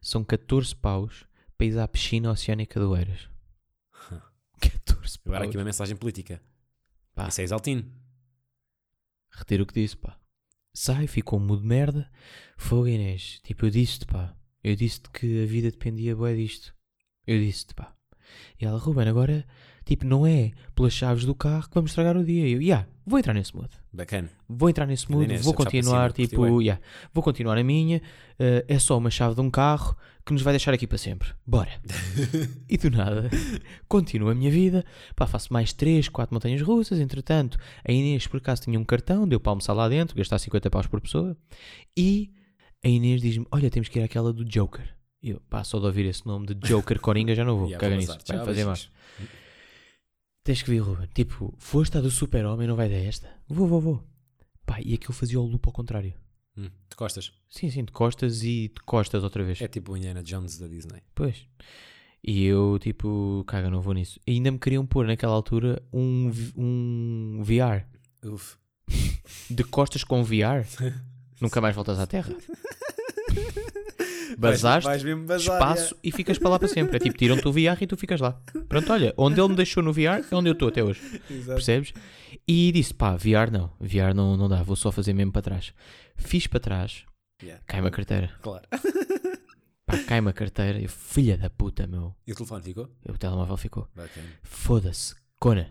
São 0.00 0.24
14 0.24 0.74
paus 0.76 1.26
para 1.58 1.66
ir 1.66 1.78
à 1.78 1.86
piscina 1.88 2.30
oceânica 2.30 2.78
do 2.80 2.96
Eiras. 2.96 3.28
14 4.60 5.18
Agora 5.26 5.40
paus. 5.40 5.48
aqui 5.48 5.58
uma 5.58 5.64
mensagem 5.64 5.96
política. 5.96 6.40
Pá. 7.16 7.28
Isso 7.28 7.40
é 7.40 7.44
exaltino. 7.44 7.90
Retiro 9.30 9.64
o 9.64 9.66
que 9.66 9.74
disse, 9.74 9.96
pá. 9.96 10.20
Sai, 10.74 11.06
ficou 11.06 11.40
mudo 11.40 11.62
de 11.62 11.66
merda. 11.66 12.10
Fogo, 12.58 12.86
Inês. 12.86 13.40
Tipo, 13.42 13.66
eu 13.66 13.70
disse-te, 13.70 14.04
pá. 14.04 14.36
Eu 14.62 14.76
disse-te 14.76 15.10
que 15.10 15.42
a 15.42 15.46
vida 15.46 15.70
dependia 15.70 16.14
bué 16.14 16.34
disto. 16.36 16.74
Eu 17.26 17.40
disse-te, 17.40 17.74
pá. 17.74 17.96
E 18.60 18.66
ela, 18.66 18.78
Ruben, 18.78 19.08
agora, 19.08 19.46
tipo, 19.86 20.04
não 20.04 20.26
é 20.26 20.50
pelas 20.74 20.92
chaves 20.92 21.24
do 21.24 21.34
carro 21.34 21.68
que 21.68 21.74
vamos 21.74 21.92
estragar 21.92 22.16
o 22.16 22.24
dia. 22.24 22.46
Eu, 22.46 22.60
yeah, 22.60 22.86
vou 23.06 23.18
entrar 23.18 23.32
nesse 23.32 23.56
mood. 23.56 23.70
Bacana. 23.92 24.28
Vou 24.48 24.68
entrar 24.68 24.84
nesse 24.84 25.10
mood, 25.10 25.34
vou 25.38 25.54
continuar, 25.54 26.12
cima, 26.12 26.28
tipo, 26.28 26.60
yeah, 26.60 26.82
vou 27.14 27.22
continuar 27.22 27.56
a 27.56 27.62
minha. 27.62 28.02
eh, 28.38 28.64
é 28.68 28.78
só 28.78 28.98
uma 28.98 29.10
chave 29.10 29.34
de 29.36 29.40
um 29.40 29.48
carro 29.48 29.96
que 30.26 30.32
nos 30.32 30.42
vai 30.42 30.52
deixar 30.52 30.74
aqui 30.74 30.88
para 30.88 30.98
sempre. 30.98 31.28
Bora. 31.46 31.70
e 32.68 32.76
do 32.76 32.90
nada, 32.90 33.30
continuo 33.88 34.28
a 34.28 34.34
minha 34.34 34.50
vida. 34.50 34.84
Pá, 35.14 35.24
faço 35.26 35.52
mais 35.52 35.72
3, 35.72 36.08
4 36.08 36.34
montanhas 36.34 36.60
russas. 36.60 36.98
Entretanto, 36.98 37.56
a 37.88 37.92
Inês, 37.92 38.26
por 38.26 38.38
acaso, 38.38 38.62
tinha 38.62 38.78
um 38.78 38.84
cartão, 38.84 39.26
deu 39.26 39.38
para 39.38 39.52
almoçar 39.52 39.72
lá 39.72 39.88
dentro, 39.88 40.16
gastar 40.16 40.38
50 40.38 40.68
paus 40.68 40.88
por 40.88 41.00
pessoa. 41.00 41.36
E 41.96 42.32
a 42.84 42.88
Inês 42.88 43.22
diz-me: 43.22 43.46
Olha, 43.52 43.70
temos 43.70 43.88
que 43.88 44.00
ir 44.00 44.02
àquela 44.02 44.32
do 44.32 44.44
Joker. 44.44 44.96
E 45.22 45.30
eu, 45.30 45.40
pá, 45.48 45.62
só 45.62 45.78
de 45.78 45.86
ouvir 45.86 46.06
esse 46.06 46.26
nome 46.26 46.46
de 46.46 46.54
Joker 46.54 47.00
Coringa 47.00 47.34
já 47.34 47.44
não 47.44 47.56
vou. 47.56 47.66
Yeah, 47.70 47.80
Caga 47.80 47.96
nisso. 47.96 48.18
Vai 48.28 48.44
fazer 48.44 48.64
mal. 48.64 48.74
Tens 50.46 50.62
que 50.62 50.70
vir, 50.70 50.78
Ruben. 50.78 51.08
Tipo, 51.12 51.52
foste 51.58 51.98
a 51.98 52.00
do 52.00 52.08
super-homem, 52.08 52.68
não 52.68 52.76
vai 52.76 52.88
dar 52.88 52.94
esta? 52.94 53.28
Vou, 53.48 53.66
vou, 53.66 53.80
vou. 53.80 54.04
Pá, 54.64 54.78
e 54.80 54.94
aquilo 54.94 55.12
fazia 55.12 55.40
o 55.40 55.44
loop 55.44 55.66
ao 55.66 55.72
contrário. 55.72 56.14
Hum, 56.56 56.70
de 56.88 56.94
costas. 56.94 57.32
Sim, 57.50 57.68
sim, 57.68 57.84
de 57.84 57.90
costas 57.90 58.44
e 58.44 58.68
de 58.68 58.80
costas 58.84 59.24
outra 59.24 59.42
vez. 59.42 59.60
É 59.60 59.66
tipo 59.66 59.92
o 59.92 59.96
Indiana 59.96 60.22
Jones 60.22 60.56
da 60.56 60.68
Disney. 60.68 61.02
Pois. 61.16 61.44
E 62.22 62.44
eu, 62.44 62.78
tipo, 62.78 63.42
caga, 63.44 63.68
não 63.68 63.80
vou 63.80 63.92
nisso. 63.92 64.20
E 64.24 64.34
ainda 64.34 64.52
me 64.52 64.58
queriam 64.60 64.86
pôr 64.86 65.04
naquela 65.04 65.32
altura 65.32 65.82
um, 65.92 66.30
um 66.56 67.42
VR. 67.42 67.84
Uf. 68.24 68.56
De 69.50 69.64
costas 69.64 70.04
com 70.04 70.22
VR. 70.22 70.64
Nunca 71.42 71.60
mais 71.60 71.74
voltas 71.74 71.98
à 71.98 72.06
Terra. 72.06 72.32
Basaste, 74.36 74.88
Vais 74.88 75.02
bazar, 75.02 75.56
espaço 75.56 75.96
e 76.02 76.12
ficas 76.12 76.38
para 76.38 76.50
lá 76.50 76.58
para 76.58 76.68
sempre. 76.68 76.96
É 76.96 77.00
tipo, 77.00 77.16
tiram-te 77.16 77.46
o 77.48 77.52
VR 77.52 77.80
e 77.80 77.86
tu 77.86 77.96
ficas 77.96 78.20
lá. 78.20 78.32
Pronto, 78.68 78.92
olha, 78.92 79.14
onde 79.16 79.40
ele 79.40 79.48
me 79.48 79.56
deixou 79.56 79.82
no 79.82 79.92
VR 79.92 80.24
é 80.30 80.34
onde 80.34 80.48
eu 80.48 80.52
estou 80.52 80.68
até 80.68 80.82
hoje. 80.84 81.00
Exato. 81.30 81.54
Percebes? 81.54 81.92
E 82.46 82.70
disse, 82.72 82.92
pá, 82.94 83.16
VR 83.16 83.50
não. 83.50 83.72
VR 83.80 84.14
não, 84.14 84.36
não 84.36 84.48
dá, 84.48 84.62
vou 84.62 84.76
só 84.76 84.92
fazer 84.92 85.12
mesmo 85.12 85.32
para 85.32 85.42
trás. 85.42 85.72
Fiz 86.16 86.46
para 86.46 86.60
trás 86.60 87.04
Yeah. 87.42 87.62
Cai-me 87.66 87.88
a 87.88 87.90
carteira. 87.90 88.30
Claro. 88.40 88.66
Pá, 89.84 89.98
cai-me 90.06 90.30
a 90.30 90.32
carteira. 90.32 90.80
Eu, 90.80 90.88
filha 90.88 91.36
da 91.36 91.50
puta, 91.50 91.86
meu. 91.86 92.14
E 92.26 92.32
o 92.32 92.34
telefone 92.34 92.62
ficou? 92.62 92.90
O 93.08 93.18
telemóvel 93.18 93.56
ficou. 93.56 93.88
Bacana. 93.94 94.26
Foda-se. 94.42 95.14
Cona. 95.38 95.70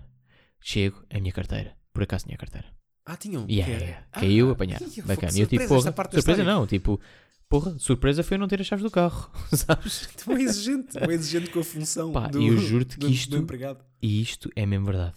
Chego, 0.62 1.04
é 1.10 1.18
a 1.18 1.20
minha 1.22 1.34
carteira. 1.34 1.76
Por 1.92 2.04
acaso 2.04 2.26
tinha 2.26 2.36
a 2.36 2.38
carteira. 2.38 2.68
Ah, 3.06 3.18
tinham. 3.18 3.46
Que 3.46 3.54
yeah, 3.54 3.74
yeah. 3.84 4.06
Caiu, 4.12 4.50
Ah, 4.50 4.52
apanhar. 4.54 4.80
Bacana. 5.06 5.32
E 5.36 5.42
eu 5.42 5.48
tipo, 5.48 5.68
surpresa, 5.82 6.12
Surpresa 6.12 6.44
não, 6.44 6.66
tipo, 6.66 7.00
porra, 7.60 7.80
surpresa 7.80 8.24
foi 8.24 8.36
eu 8.36 8.40
não 8.40 8.48
ter 8.48 8.60
as 8.62 8.68
chaves 8.68 8.84
do 8.84 8.92
carro, 8.92 9.30
sabes? 9.54 10.08
Tão 10.24 10.38
exigente, 10.38 10.94
tão 10.94 11.10
exigente 11.12 11.50
com 11.50 11.60
a 11.60 11.64
função 11.64 12.12
Pá, 12.12 12.28
do, 12.28 12.42
e 12.42 12.48
eu 12.48 12.58
juro-te 12.58 12.98
que 12.98 13.08
isto- 13.08 13.32
do 13.32 13.38
empregado. 13.38 13.84
E 14.02 14.22
isto 14.22 14.50
é 14.56 14.66
mesmo 14.66 14.86
verdade. 14.86 15.16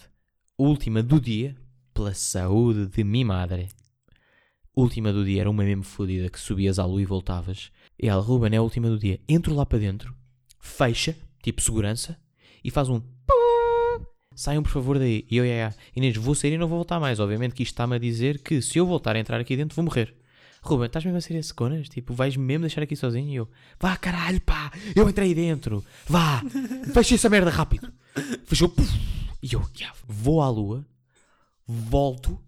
Última 0.56 1.02
do 1.02 1.20
dia, 1.20 1.56
pela 1.94 2.14
saúde 2.14 2.86
de 2.86 3.04
minha 3.04 3.26
madre. 3.26 3.68
Última 4.74 5.12
do 5.12 5.24
dia 5.24 5.40
era 5.42 5.50
uma 5.50 5.64
mesmo 5.64 5.82
fodida 5.82 6.28
que 6.30 6.38
subias 6.38 6.78
à 6.78 6.84
lua 6.84 7.02
e 7.02 7.04
voltavas. 7.04 7.70
E 8.00 8.08
ela, 8.08 8.22
Ruben, 8.22 8.54
é 8.54 8.58
a 8.58 8.62
última 8.62 8.88
do 8.88 8.98
dia. 8.98 9.20
Entro 9.28 9.52
lá 9.54 9.66
para 9.66 9.78
dentro, 9.78 10.14
fecha, 10.60 11.16
tipo 11.42 11.60
segurança, 11.60 12.16
e 12.62 12.70
faz 12.70 12.88
um. 12.88 13.02
Saiam 14.36 14.62
por 14.62 14.70
favor 14.70 14.98
daí. 15.00 15.26
E 15.28 15.36
eu, 15.36 15.44
ia, 15.44 15.52
ia. 15.54 15.74
Inês, 15.96 16.16
vou 16.16 16.32
sair 16.34 16.52
e 16.52 16.58
não 16.58 16.68
vou 16.68 16.78
voltar 16.78 17.00
mais. 17.00 17.18
Obviamente 17.18 17.54
que 17.54 17.62
isto 17.64 17.72
está-me 17.72 17.96
a 17.96 17.98
dizer 17.98 18.38
que 18.40 18.62
se 18.62 18.78
eu 18.78 18.86
voltar 18.86 19.16
a 19.16 19.18
entrar 19.18 19.40
aqui 19.40 19.56
dentro 19.56 19.74
vou 19.74 19.84
morrer. 19.84 20.14
Ruben, 20.62 20.86
estás 20.86 21.04
mesmo 21.04 21.18
a 21.18 21.20
ser 21.20 21.34
esse 21.36 21.54
conas? 21.54 21.88
Tipo, 21.88 22.12
vais 22.14 22.36
mesmo 22.36 22.62
deixar 22.62 22.82
aqui 22.82 22.96
sozinho? 22.96 23.28
E 23.30 23.36
eu, 23.36 23.48
vá 23.80 23.96
caralho, 23.96 24.40
pá, 24.40 24.70
eu 24.94 25.08
entrei 25.08 25.34
dentro, 25.34 25.84
vá, 26.06 26.42
fecha 26.92 27.14
essa 27.14 27.28
merda 27.28 27.50
rápido. 27.50 27.92
Fechou, 28.44 28.68
puf, 28.68 28.90
e 29.42 29.52
eu, 29.54 29.64
"Ya." 29.78 29.92
vou 30.06 30.42
à 30.42 30.48
lua, 30.50 30.86
volto, 31.66 32.38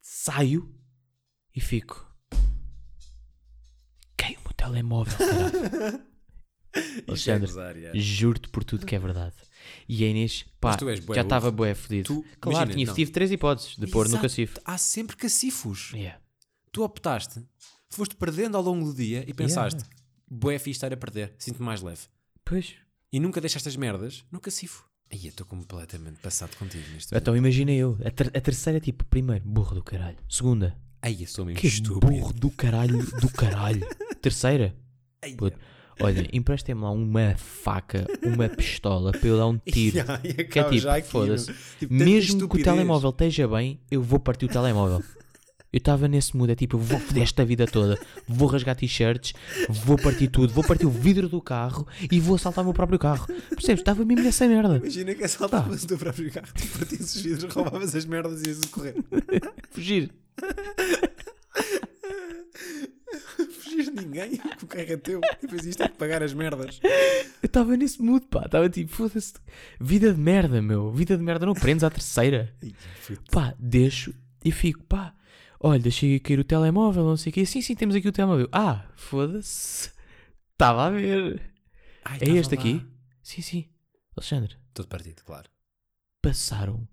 saio 0.00 0.72
e 1.54 1.60
fico. 1.60 2.04
Caiu 4.16 4.38
o 4.48 4.54
telemóvel, 4.54 5.16
caralho. 5.16 6.00
É 6.76 7.04
Alexandre, 7.08 7.46
gozar, 7.46 7.74
yeah. 7.74 7.98
Juro-te 7.98 8.50
por 8.50 8.62
tudo 8.62 8.84
que 8.84 8.94
é 8.94 8.98
verdade. 8.98 9.34
E 9.88 10.04
a 10.04 10.08
Inês, 10.08 10.44
pá, 10.60 10.76
já 11.14 11.22
estava 11.22 11.50
bué 11.50 11.74
fodido. 11.74 12.22
Claro, 12.38 12.58
imagina, 12.70 12.84
tinha, 12.84 12.94
tive 12.94 13.10
três 13.10 13.32
hipóteses 13.32 13.76
de 13.76 13.86
pôr 13.86 14.04
no 14.04 14.10
Exato. 14.10 14.22
cacifo. 14.22 14.60
Há 14.62 14.76
sempre 14.76 15.16
cacifos. 15.16 15.92
Yeah. 15.94 16.20
Tu 16.76 16.82
optaste, 16.82 17.42
foste 17.88 18.14
perdendo 18.16 18.54
ao 18.54 18.62
longo 18.62 18.84
do 18.84 18.94
dia 18.94 19.24
e 19.26 19.32
pensaste, 19.32 19.82
bué 20.30 20.58
fixe 20.58 20.72
estar 20.76 20.92
a 20.92 20.96
perder, 20.98 21.32
sinto-me 21.38 21.64
mais 21.64 21.80
leve. 21.80 22.02
Pois. 22.44 22.74
E 23.10 23.18
nunca 23.18 23.40
deixaste 23.40 23.66
as 23.66 23.76
merdas 23.76 24.26
no 24.30 24.38
cacifo. 24.38 24.86
Aí 25.10 25.24
eu 25.24 25.30
estou 25.30 25.46
completamente 25.46 26.18
passado 26.20 26.54
contigo 26.58 26.84
neste 26.92 27.16
Então 27.16 27.34
imagina 27.34 27.72
eu. 27.72 27.96
A, 28.04 28.10
ter- 28.10 28.30
a 28.36 28.40
terceira, 28.42 28.78
tipo, 28.78 29.06
primeiro, 29.06 29.42
burro 29.48 29.74
do 29.74 29.82
caralho. 29.82 30.18
Segunda, 30.28 30.76
Aí 31.00 31.22
eu 31.22 31.26
sou 31.26 31.46
mesmo 31.46 31.58
que 31.62 31.66
estúpido. 31.66 32.12
burro 32.12 32.34
do 32.34 32.50
caralho 32.50 32.98
do 33.22 33.30
caralho. 33.30 33.80
Terceira, 34.20 34.76
Ai, 35.22 35.32
puto, 35.32 35.58
olha, 35.98 36.28
emprestem-me 36.30 36.82
lá 36.82 36.90
uma 36.90 37.34
faca, 37.38 38.06
uma 38.22 38.50
pistola 38.50 39.12
para 39.12 39.26
eu 39.26 39.38
dar 39.38 39.46
um 39.46 39.56
tiro. 39.64 39.96
Que 40.52 40.58
é 40.58 40.64
tipo, 40.68 41.02
foda-se. 41.08 41.54
Tipo, 41.78 41.94
Mesmo 41.94 42.46
que 42.46 42.60
o 42.60 42.62
telemóvel 42.62 43.08
esteja 43.08 43.48
bem, 43.48 43.80
eu 43.90 44.02
vou 44.02 44.20
partir 44.20 44.44
o 44.44 44.48
telemóvel. 44.48 45.02
Eu 45.76 45.78
estava 45.78 46.08
nesse 46.08 46.34
mood, 46.34 46.50
é 46.50 46.54
tipo, 46.56 46.76
eu 46.76 46.80
vou 46.80 46.98
foder 46.98 47.22
esta 47.22 47.44
vida 47.44 47.66
toda, 47.66 47.98
vou 48.26 48.48
rasgar 48.48 48.74
t-shirts, 48.74 49.34
vou 49.68 49.98
partir 49.98 50.28
tudo, 50.28 50.50
vou 50.50 50.64
partir 50.64 50.86
o 50.86 50.90
vidro 50.90 51.28
do 51.28 51.38
carro 51.38 51.86
e 52.10 52.18
vou 52.18 52.36
assaltar 52.36 52.62
o 52.62 52.68
meu 52.68 52.72
próprio 52.72 52.98
carro. 52.98 53.26
Percebes? 53.50 53.82
Estava 53.82 54.02
mesmo 54.02 54.24
nessa 54.24 54.48
merda. 54.48 54.78
Imagina 54.78 55.14
que 55.14 55.22
assaltavas 55.22 55.84
o 55.84 55.86
teu 55.86 55.98
próprio 55.98 56.32
carro, 56.32 56.46
tu 56.54 56.78
partias 56.78 57.14
os 57.14 57.20
vidros, 57.20 57.52
roubavas 57.52 57.94
as 57.94 58.06
merdas 58.06 58.40
e 58.40 58.48
ias 58.48 58.64
correr. 58.64 58.94
Fugir. 59.70 60.10
Fugir 63.60 63.84
de 63.84 63.90
ninguém, 63.90 64.40
o 64.62 64.66
carro 64.66 64.86
é 64.88 64.96
teu. 64.96 65.20
E 65.20 65.42
depois 65.42 65.66
isto 65.66 65.82
é 65.82 65.88
que 65.88 65.98
pagar 65.98 66.22
as 66.22 66.32
merdas. 66.32 66.80
Eu 66.82 67.46
estava 67.46 67.76
nesse 67.76 68.00
mood, 68.00 68.24
pá. 68.30 68.46
Estava 68.46 68.70
tipo, 68.70 68.92
foda-se. 68.92 69.34
Vida 69.78 70.10
de 70.10 70.18
merda, 70.18 70.62
meu. 70.62 70.90
Vida 70.90 71.18
de 71.18 71.22
merda, 71.22 71.44
não 71.44 71.52
prendes 71.52 71.84
à 71.84 71.90
terceira. 71.90 72.50
Pá, 73.30 73.52
deixo 73.58 74.14
e 74.42 74.50
fico, 74.50 74.82
pá. 74.84 75.12
Olha, 75.66 75.78
deixei 75.80 76.18
cair 76.20 76.38
o 76.38 76.44
telemóvel, 76.44 77.04
não 77.04 77.16
sei 77.16 77.30
o 77.30 77.32
quê. 77.34 77.44
Sim, 77.46 77.60
sim, 77.60 77.74
temos 77.74 77.94
aqui 77.96 78.06
o 78.08 78.12
telemóvel. 78.12 78.48
Ah, 78.52 78.86
foda-se. 78.94 79.90
Estava 80.52 80.86
a 80.86 80.90
ver. 80.90 81.42
Ai, 82.04 82.18
É 82.20 82.28
este 82.30 82.54
lá. 82.54 82.60
aqui? 82.60 82.86
Sim, 83.22 83.42
sim. 83.42 83.68
Alexandre, 84.16 84.56
Todo 84.72 84.86
partido, 84.88 85.22
claro. 85.24 85.48
passaram 86.22 86.86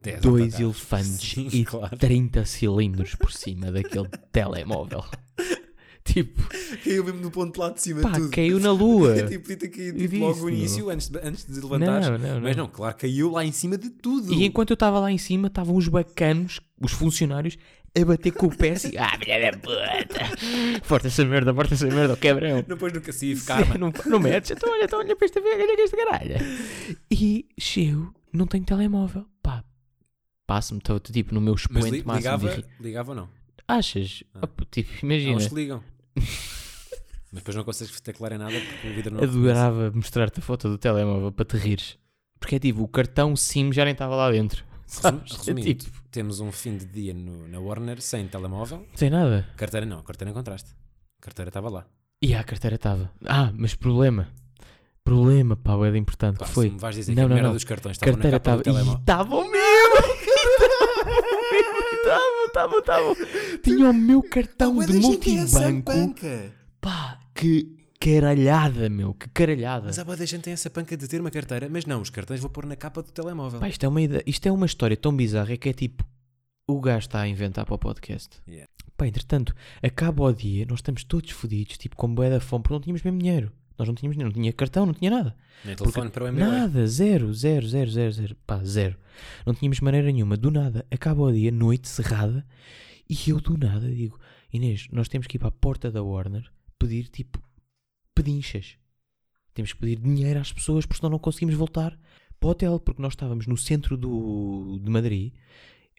Dez 0.00 0.20
dois 0.20 0.54
autocarros. 0.54 0.60
elefantes 0.60 1.30
Sim, 1.32 1.48
e 1.52 1.64
claro. 1.64 1.96
30 1.98 2.44
cilindros 2.46 3.14
por 3.16 3.32
cima 3.32 3.72
daquele 3.72 4.08
telemóvel. 4.32 5.04
tipo, 6.06 6.42
Caiu 6.84 7.04
mesmo 7.04 7.20
no 7.20 7.30
ponto 7.30 7.58
lá 7.60 7.70
de 7.70 7.80
cima 7.82 8.00
pá, 8.02 8.12
tudo. 8.12 8.30
caiu 8.30 8.58
na 8.60 8.72
lua. 8.72 9.22
tipo, 9.28 9.42
podia 9.42 9.56
ter 9.56 9.68
caído 9.68 9.98
tipo, 9.98 10.16
logo 10.18 10.40
no 10.42 10.50
início, 10.50 10.88
antes 10.90 11.08
de, 11.08 11.18
antes 11.18 11.44
de 11.46 11.60
levantares. 11.60 12.08
Não, 12.08 12.18
não, 12.18 12.40
Mas 12.40 12.56
não. 12.56 12.68
claro, 12.68 12.96
caiu 12.96 13.30
lá 13.30 13.44
em 13.44 13.52
cima 13.52 13.76
de 13.76 13.90
tudo. 13.90 14.32
E 14.32 14.44
enquanto 14.44 14.70
eu 14.70 14.74
estava 14.74 14.98
lá 15.00 15.10
em 15.10 15.18
cima, 15.18 15.48
estavam 15.48 15.74
os 15.76 15.88
bacanos, 15.88 16.60
os 16.80 16.92
funcionários, 16.92 17.56
a 17.98 18.04
bater 18.04 18.30
com 18.32 18.46
o 18.46 18.56
pé 18.56 18.72
assim. 18.72 18.92
Ah, 18.98 19.16
filha 19.18 19.50
da 19.50 19.58
puta! 19.58 20.82
Forte 20.84 21.06
essa 21.06 21.24
merda, 21.24 21.54
forte 21.54 21.74
essa 21.74 21.86
merda, 21.86 22.14
o 22.14 22.16
quebrão. 22.16 22.62
Não 22.68 22.76
pôs 22.76 22.92
no 22.92 23.00
cacifo, 23.00 23.46
karma. 23.46 23.76
Não, 23.78 23.92
não 24.06 24.18
metes, 24.20 24.50
então 24.50 24.70
olha, 24.70 24.84
então 24.84 24.98
olha 24.98 25.16
para 25.16 25.24
esta 25.24 25.40
velha, 25.40 25.62
olha 25.64 25.82
esta 25.82 25.96
caralho. 25.96 26.34
E 27.10 27.46
chego, 27.58 28.12
não 28.32 28.46
tenho 28.46 28.64
telemóvel. 28.64 29.24
Pá, 29.42 29.64
passo-me 30.46 30.80
todo 30.80 31.10
tipo 31.10 31.34
no 31.34 31.40
meu 31.40 31.54
Mas 31.54 31.62
expoente 31.62 31.90
li- 31.90 32.04
máximo 32.04 32.36
ligava, 32.36 32.48
de 32.56 32.64
ligava 32.80 33.10
ou 33.12 33.16
não? 33.16 33.28
Achas? 33.66 34.22
Ah. 34.34 34.40
Oh, 34.44 34.64
tipo, 34.70 34.90
imagina, 35.02 35.38
ligam. 35.52 35.82
Mas 37.32 37.42
depois 37.42 37.56
não 37.56 37.64
consegues 37.64 38.00
teclar 38.00 38.32
em 38.32 38.38
nada 38.38 38.54
porque 38.60 38.88
o 38.88 38.94
vidro 38.94 39.14
não 39.14 39.22
adorava 39.22 39.90
mostrar-te 39.94 40.38
a 40.38 40.42
foto 40.42 40.68
do 40.68 40.78
telemóvel 40.78 41.32
para 41.32 41.44
te 41.44 41.56
rires. 41.56 41.98
Porque 42.38 42.56
é 42.56 42.58
tipo, 42.58 42.82
o 42.82 42.88
cartão 42.88 43.34
SIM 43.36 43.72
já 43.72 43.84
nem 43.84 43.92
estava 43.92 44.14
lá 44.14 44.30
dentro. 44.30 44.64
Sabes? 44.86 45.32
É 45.34 45.36
Resumindo, 45.38 45.74
tipo, 45.74 46.02
temos 46.10 46.40
um 46.40 46.52
fim 46.52 46.76
de 46.78 46.86
dia 46.86 47.12
no- 47.12 47.48
na 47.48 47.58
Warner 47.58 48.00
sem 48.00 48.26
telemóvel. 48.28 48.86
tem 48.96 49.10
nada. 49.10 49.46
Carteira 49.56 49.84
não, 49.84 50.02
carteira 50.02 50.30
encontraste. 50.30 50.70
Carteira 51.20 51.48
estava 51.50 51.68
lá. 51.68 51.86
E 52.22 52.34
a 52.34 52.42
carteira 52.44 52.76
estava. 52.76 53.10
Ah, 53.26 53.50
mas 53.54 53.74
problema. 53.74 54.28
Problema, 55.04 55.56
pá, 55.56 55.72
é 55.86 55.96
importante. 55.96 56.38
Pá, 56.38 56.46
que 56.46 56.50
foi? 56.52 56.70
Me 56.70 56.78
vais 56.78 56.96
dizer 56.96 57.12
Não, 57.12 57.16
que 57.16 57.20
a 57.20 57.28
não, 57.28 57.34
merda 57.34 57.48
não. 57.48 57.54
dos 57.54 57.64
cartões 57.64 57.96
estava 57.96 58.16
na 58.16 58.22
capa 58.22 58.36
estava. 58.36 58.56
do 58.58 58.62
telemóvel. 58.62 59.00
Estavam 59.00 59.50
mesmo! 59.50 59.65
Estavam, 62.56 62.78
estavam, 62.78 63.12
estavam. 63.12 63.58
Tinha 63.62 63.90
o 63.90 63.94
meu 63.94 64.22
cartão 64.22 64.78
de 64.78 64.92
multibanco. 64.98 65.92
Pá, 66.80 67.18
que 67.34 67.76
caralhada, 68.00 68.88
meu. 68.88 69.12
Que 69.14 69.28
caralhada. 69.28 69.86
Mas 69.86 69.98
há 69.98 70.04
boa 70.04 70.16
da 70.16 70.24
gente 70.24 70.42
tem 70.42 70.52
essa 70.52 70.70
panca 70.70 70.96
de 70.96 71.06
ter 71.06 71.20
uma 71.20 71.30
carteira, 71.30 71.68
mas 71.68 71.84
não, 71.84 72.00
os 72.00 72.08
cartões 72.10 72.40
vou 72.40 72.48
pôr 72.48 72.64
na 72.64 72.76
capa 72.76 73.02
do 73.02 73.10
telemóvel. 73.12 73.60
Pá, 73.60 73.68
isto 73.68 73.84
é, 73.84 73.88
uma 73.88 74.00
ide- 74.00 74.22
isto 74.26 74.46
é 74.48 74.52
uma 74.52 74.66
história 74.66 74.96
tão 74.96 75.14
bizarra 75.14 75.52
é 75.52 75.56
que 75.56 75.68
é 75.68 75.72
tipo. 75.72 76.04
O 76.68 76.80
gajo 76.80 77.06
está 77.06 77.20
a 77.20 77.28
inventar 77.28 77.64
para 77.64 77.74
o 77.74 77.78
podcast. 77.78 78.38
Yeah. 78.48 78.68
Pá, 78.96 79.06
entretanto, 79.06 79.54
acaba 79.82 80.24
o 80.24 80.32
dia, 80.32 80.66
nós 80.68 80.78
estamos 80.78 81.04
todos 81.04 81.30
fodidos, 81.30 81.76
tipo, 81.78 81.94
com 81.94 82.12
boé 82.12 82.30
da 82.30 82.40
fome, 82.40 82.62
porque 82.62 82.74
não 82.74 82.80
tínhamos 82.80 83.02
mesmo 83.02 83.18
dinheiro. 83.20 83.52
Nós 83.78 83.88
não 83.88 83.94
tínhamos 83.94 84.16
dinheiro, 84.16 84.34
não 84.34 84.42
tinha 84.42 84.52
cartão, 84.52 84.86
não 84.86 84.94
tinha 84.94 85.10
nada. 85.10 85.36
Nem 85.64 85.76
telefone 85.76 86.10
para 86.10 86.24
o 86.24 86.32
MBA. 86.32 86.46
Nada, 86.46 86.86
zero, 86.86 87.32
zero, 87.32 87.66
zero, 87.66 87.90
zero, 87.90 88.12
zero. 88.12 88.36
Pá, 88.46 88.62
zero. 88.64 88.96
Não 89.44 89.54
tínhamos 89.54 89.80
maneira 89.80 90.10
nenhuma. 90.10 90.36
Do 90.36 90.50
nada, 90.50 90.86
acaba 90.90 91.22
o 91.22 91.32
dia, 91.32 91.50
noite 91.50 91.88
cerrada, 91.88 92.46
e 93.08 93.30
eu 93.30 93.40
do 93.40 93.56
nada 93.56 93.88
digo: 93.88 94.18
Inês, 94.52 94.88
nós 94.90 95.08
temos 95.08 95.26
que 95.26 95.36
ir 95.36 95.38
para 95.38 95.48
a 95.48 95.52
porta 95.52 95.90
da 95.90 96.02
Warner 96.02 96.50
pedir 96.78 97.08
tipo 97.08 97.40
pedinchas. 98.14 98.76
Temos 99.54 99.72
que 99.72 99.78
pedir 99.78 99.98
dinheiro 99.98 100.40
às 100.40 100.52
pessoas, 100.52 100.84
porque 100.84 101.00
senão 101.00 101.10
não 101.10 101.18
conseguimos 101.18 101.54
voltar 101.54 101.98
para 102.38 102.46
o 102.46 102.50
hotel, 102.50 102.78
porque 102.78 103.00
nós 103.00 103.12
estávamos 103.12 103.46
no 103.46 103.56
centro 103.56 103.96
do, 103.96 104.78
de 104.82 104.90
Madrid. 104.90 105.32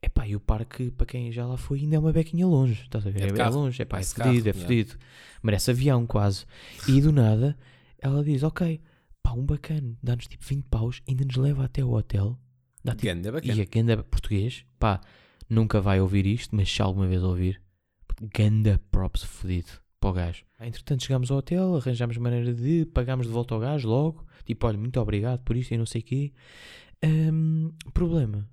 Epá, 0.02 0.28
e 0.28 0.36
o 0.36 0.40
parque, 0.40 0.92
para 0.92 1.08
quem 1.08 1.32
já 1.32 1.46
lá 1.46 1.58
foi, 1.58 1.80
ainda 1.80 1.96
é 1.96 2.00
uma 2.00 2.14
bequinha 2.14 2.46
longe. 2.46 2.84
Estás 2.84 3.06
a 3.06 3.10
ver? 3.10 3.24
É 3.36 3.42
É, 3.42 3.50
longe, 3.50 3.82
epá, 3.82 3.98
é 3.98 4.00
Vai-se 4.00 4.14
fedido, 4.16 4.46
carro, 4.46 4.50
é 4.50 4.58
yeah. 4.60 4.68
fedido. 4.68 4.96
Merece 5.42 5.72
avião 5.72 6.06
quase. 6.06 6.46
E 6.88 7.02
do 7.02 7.12
nada, 7.12 7.58
ela 8.00 8.24
diz: 8.24 8.44
Ok, 8.44 8.80
pá, 9.24 9.32
um 9.34 9.46
bacana, 9.46 9.98
dá-nos 10.04 10.28
tipo 10.28 10.46
20 10.46 10.66
paus, 10.66 11.02
ainda 11.08 11.26
nos 11.26 11.36
leva 11.36 11.66
até 11.66 11.84
o 11.84 11.92
hotel. 11.94 12.38
Dá 12.84 12.94
tipo, 12.94 13.08
Ganda 13.08 13.32
bacana. 13.32 13.54
e 13.54 13.62
a 13.62 13.66
ganda 13.66 14.04
português, 14.04 14.64
pá, 14.80 15.02
nunca 15.50 15.82
vai 15.82 16.00
ouvir 16.00 16.26
isto, 16.28 16.56
mas 16.56 16.72
se 16.72 16.82
alguma 16.82 17.08
vez 17.08 17.24
ouvir, 17.24 17.60
ganda 18.38 18.80
props 18.92 19.24
fodido 19.24 19.72
para 20.00 20.10
o 20.10 20.14
gajo. 20.14 20.46
Ah, 20.60 20.68
Entretanto, 20.68 21.04
chegámos 21.04 21.32
ao 21.32 21.40
hotel, 21.40 21.76
arranjámos 21.76 22.18
maneira 22.18 22.54
de 22.54 22.86
pagámos 22.86 23.26
de 23.26 23.34
volta 23.34 23.56
ao 23.56 23.60
gajo 23.60 23.90
logo, 23.90 24.26
tipo, 24.46 24.68
olha, 24.68 24.78
muito 24.78 25.00
obrigado 25.02 25.42
por 25.42 25.58
isto 25.58 25.74
e 25.74 25.78
não 25.78 25.86
sei 25.88 26.02
o 26.02 26.04
quê. 26.04 26.34
Ahm, 27.04 27.72
problema, 27.94 28.48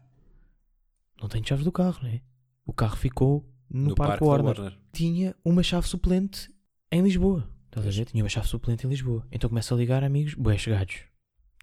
não 1.21 1.28
tenho 1.28 1.47
chaves 1.47 1.64
do 1.64 1.73
carro, 1.73 2.02
né? 2.02 2.21
O 2.66 2.73
carro 2.73 2.97
ficou 2.97 3.49
no, 3.71 3.94
Parque, 3.94 4.25
da 4.25 4.26
Warner. 4.26 4.78
Tinha 4.92 5.35
uma 5.44 5.62
chave 5.62 5.87
suplente 5.88 6.50
em 6.90 7.02
Lisboa. 7.02 7.49
Estás 7.66 7.87
a 7.87 7.90
ver? 7.90 8.06
Tinha 8.06 8.23
uma 8.23 8.28
chave 8.28 8.47
suplente 8.47 8.87
em 8.87 8.90
Lisboa. 8.90 9.26
Então 9.30 9.49
começa 9.49 9.75
a 9.75 9.76
ligar 9.76 10.04
amigos, 10.04 10.35
bué 10.35 10.56
chegados. 10.56 11.00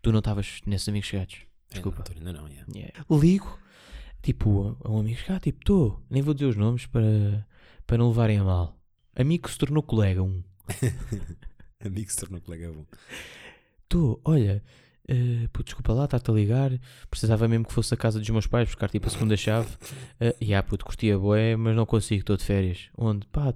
Tu 0.01 0.11
não 0.11 0.19
estavas 0.19 0.59
nesses 0.65 0.89
amigos 0.89 1.07
chegados. 1.07 1.45
É, 1.69 1.75
Desculpa. 1.75 1.99
altura 1.99 2.19
ainda 2.19 2.33
não, 2.33 2.47
yeah. 2.47 2.67
Yeah. 2.73 3.05
Ligo, 3.09 3.59
tipo, 4.21 4.77
a 4.83 4.91
um 4.91 4.99
amigo, 4.99 5.19
ah, 5.29 5.39
tipo, 5.39 5.59
estou, 5.59 6.03
nem 6.09 6.21
vou 6.21 6.33
dizer 6.33 6.47
os 6.47 6.57
nomes 6.57 6.85
para, 6.85 7.47
para 7.87 7.97
não 7.97 8.09
levarem 8.09 8.39
a 8.39 8.43
mal. 8.43 8.77
Amigo 9.15 9.43
que 9.43 9.51
se 9.51 9.57
tornou 9.57 9.83
colega, 9.83 10.21
um. 10.21 10.43
Amigo 11.83 12.11
se 12.11 12.17
tornou 12.17 12.41
colega 12.41 12.71
bom. 12.71 12.85
Tô, 13.89 14.21
olha, 14.23 14.63
pô, 15.51 15.63
desculpa 15.63 15.93
lá, 15.93 16.05
está-te 16.05 16.29
a 16.29 16.33
ligar. 16.33 16.71
Precisava 17.09 17.47
mesmo 17.47 17.65
que 17.65 17.73
fosse 17.73 17.93
a 17.93 17.97
casa 17.97 18.19
dos 18.19 18.29
meus 18.29 18.47
pais 18.47 18.67
buscar 18.67 18.89
tipo 18.89 19.07
a 19.07 19.09
segunda 19.09 19.35
chave. 19.35 19.69
Uh, 20.19 20.35
e 20.39 20.53
ah, 20.53 20.63
puto, 20.63 20.85
curtia 20.85 21.17
boé, 21.17 21.55
mas 21.55 21.75
não 21.75 21.85
consigo, 21.85 22.21
estou 22.21 22.37
de 22.37 22.43
férias. 22.43 22.89
Onde? 22.97 23.25
Pá, 23.27 23.53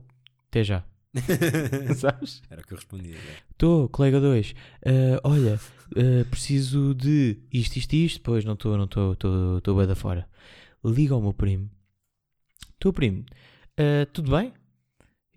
até 0.49 0.63
já. 0.63 0.83
Sabes? 1.95 2.41
Era 2.49 2.61
o 2.61 2.65
que 2.65 2.73
eu 2.73 2.77
respondia. 2.77 3.15
Estou, 3.51 3.87
colega 3.89 4.19
2. 4.19 4.53
olha, 5.23 5.59
eh, 5.95 6.25
preciso 6.25 6.93
de 6.93 7.37
isto, 7.51 7.77
isto, 7.77 7.93
isto. 7.93 8.21
Pois 8.21 8.43
não 8.43 8.53
estou, 8.53 8.77
não 8.77 8.83
estou, 8.83 9.13
estou 9.13 9.75
bué 9.75 9.87
da 9.87 9.95
fora. 9.95 10.27
Liga 10.83 11.13
ao 11.13 11.21
meu 11.21 11.33
primo. 11.33 11.69
Tu, 12.79 12.91
primo, 12.91 13.23
tudo 14.11 14.31
bem? 14.35 14.51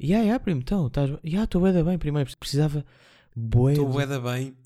Ya, 0.01 0.23
ya, 0.23 0.39
primo, 0.39 0.61
então, 0.61 0.89
estás 0.89 1.11
bem? 1.11 1.21
Ya, 1.25 1.45
estou 1.45 1.61
bué 1.61 1.73
da 1.73 1.85
bem, 1.85 1.99
primeiro. 1.99 2.31
Precisava. 2.37 2.85
Estou 3.37 3.89
bué 3.89 4.07
da 4.07 4.21
bem. 4.21 4.57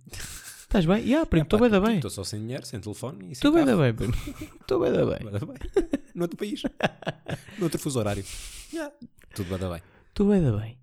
Estás 0.72 0.86
bem? 0.86 1.06
Ya, 1.06 1.26
primo, 1.26 1.44
estou 1.44 1.58
bué 1.58 1.68
da 1.68 1.78
bem. 1.78 1.96
Estou 1.96 2.10
só 2.10 2.24
sem 2.24 2.40
dinheiro, 2.40 2.64
sem 2.64 2.80
telefone 2.80 3.18
e 3.18 3.24
sem 3.24 3.32
Estou 3.32 3.52
bué 3.52 3.62
da 3.62 3.76
bem, 3.76 3.92
primo. 3.92 4.14
Estou 4.58 4.80
bem. 4.80 4.90
Da 4.90 5.04
bem. 5.04 5.58
No 6.14 6.22
outro 6.22 6.38
país. 6.38 6.62
No 7.58 7.64
outro 7.64 7.78
fuso 7.78 7.98
horário. 7.98 8.24
Yeah. 8.72 8.90
Tudo 9.34 9.50
bué 9.50 9.58
da 9.58 9.68
bem. 9.68 9.82
Estou 10.08 10.28
bué 10.28 10.40
da 10.40 10.50
bem. 10.56 10.78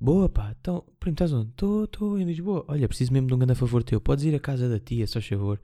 Boa, 0.00 0.30
pá. 0.30 0.56
Então, 0.58 0.82
primo, 0.98 1.12
estás 1.12 1.30
onde? 1.34 1.50
Estou 1.50 2.18
em 2.18 2.24
Lisboa. 2.24 2.64
Olha, 2.68 2.88
preciso 2.88 3.12
mesmo 3.12 3.28
de 3.28 3.34
um 3.34 3.38
grande 3.38 3.54
favor 3.54 3.82
teu. 3.82 4.00
Podes 4.00 4.24
ir 4.24 4.34
à 4.34 4.40
casa 4.40 4.66
da 4.66 4.80
tia, 4.80 5.06
só 5.06 5.20
favor, 5.20 5.60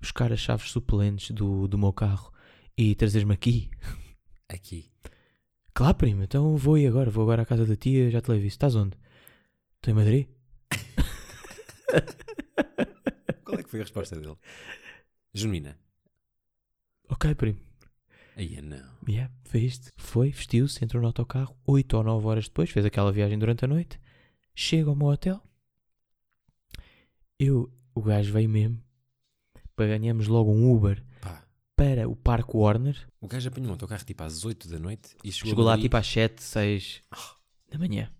buscar 0.00 0.32
as 0.32 0.38
chaves 0.38 0.70
suplentes 0.70 1.32
do, 1.32 1.66
do 1.66 1.76
meu 1.76 1.92
carro 1.92 2.32
e 2.76 2.94
trazeres-me 2.94 3.34
aqui. 3.34 3.68
Aqui. 4.48 4.92
Claro, 5.74 5.96
primo. 5.96 6.22
Então 6.22 6.56
vou 6.56 6.78
ir 6.78 6.86
agora. 6.86 7.10
Vou 7.10 7.24
agora 7.24 7.42
à 7.42 7.44
casa 7.44 7.66
da 7.66 7.74
tia, 7.74 8.12
já 8.12 8.20
te 8.20 8.30
levo 8.30 8.46
isso. 8.46 8.54
Estás 8.54 8.76
onde? 8.76 8.96
Estou 9.80 9.90
em 9.90 9.96
Madrid? 9.96 10.28
Qual 13.48 13.58
é 13.58 13.62
que 13.62 13.70
foi 13.70 13.80
a 13.80 13.82
resposta 13.82 14.14
dele? 14.14 14.36
Genuína. 15.32 15.78
Ok, 17.08 17.34
primo. 17.34 17.58
Aí 18.36 18.60
não. 18.60 18.86
Yeah, 19.08 19.32
viste? 19.50 19.90
Foi, 19.96 20.30
vestiu-se, 20.30 20.84
entrou 20.84 21.00
no 21.00 21.06
autocarro, 21.08 21.56
8 21.66 21.96
ou 21.96 22.02
9 22.04 22.26
horas 22.26 22.44
depois, 22.44 22.70
fez 22.70 22.84
aquela 22.84 23.10
viagem 23.10 23.38
durante 23.38 23.64
a 23.64 23.68
noite, 23.68 23.98
chega 24.54 24.90
ao 24.90 24.94
meu 24.96 25.08
hotel. 25.08 25.42
Eu, 27.38 27.72
o 27.94 28.02
gajo 28.02 28.32
veio 28.32 28.48
mesmo, 28.48 28.82
para 29.74 29.86
ganharmos 29.86 30.26
logo 30.26 30.52
um 30.52 30.70
Uber 30.74 31.02
Pá. 31.20 31.44
para 31.76 32.08
o 32.08 32.14
Parque 32.16 32.56
Warner. 32.56 33.08
O 33.20 33.28
gajo 33.28 33.48
apanhou 33.48 33.68
um 33.70 33.72
autocarro 33.72 34.04
tipo 34.04 34.22
às 34.22 34.44
8 34.44 34.68
da 34.68 34.78
noite 34.78 35.16
e 35.24 35.32
chegou, 35.32 35.50
Chegou 35.50 35.64
lá 35.64 35.72
ali- 35.74 35.82
tipo 35.82 35.96
às 35.96 36.06
7, 36.06 36.42
6 36.42 37.02
da 37.70 37.78
manhã. 37.78 38.10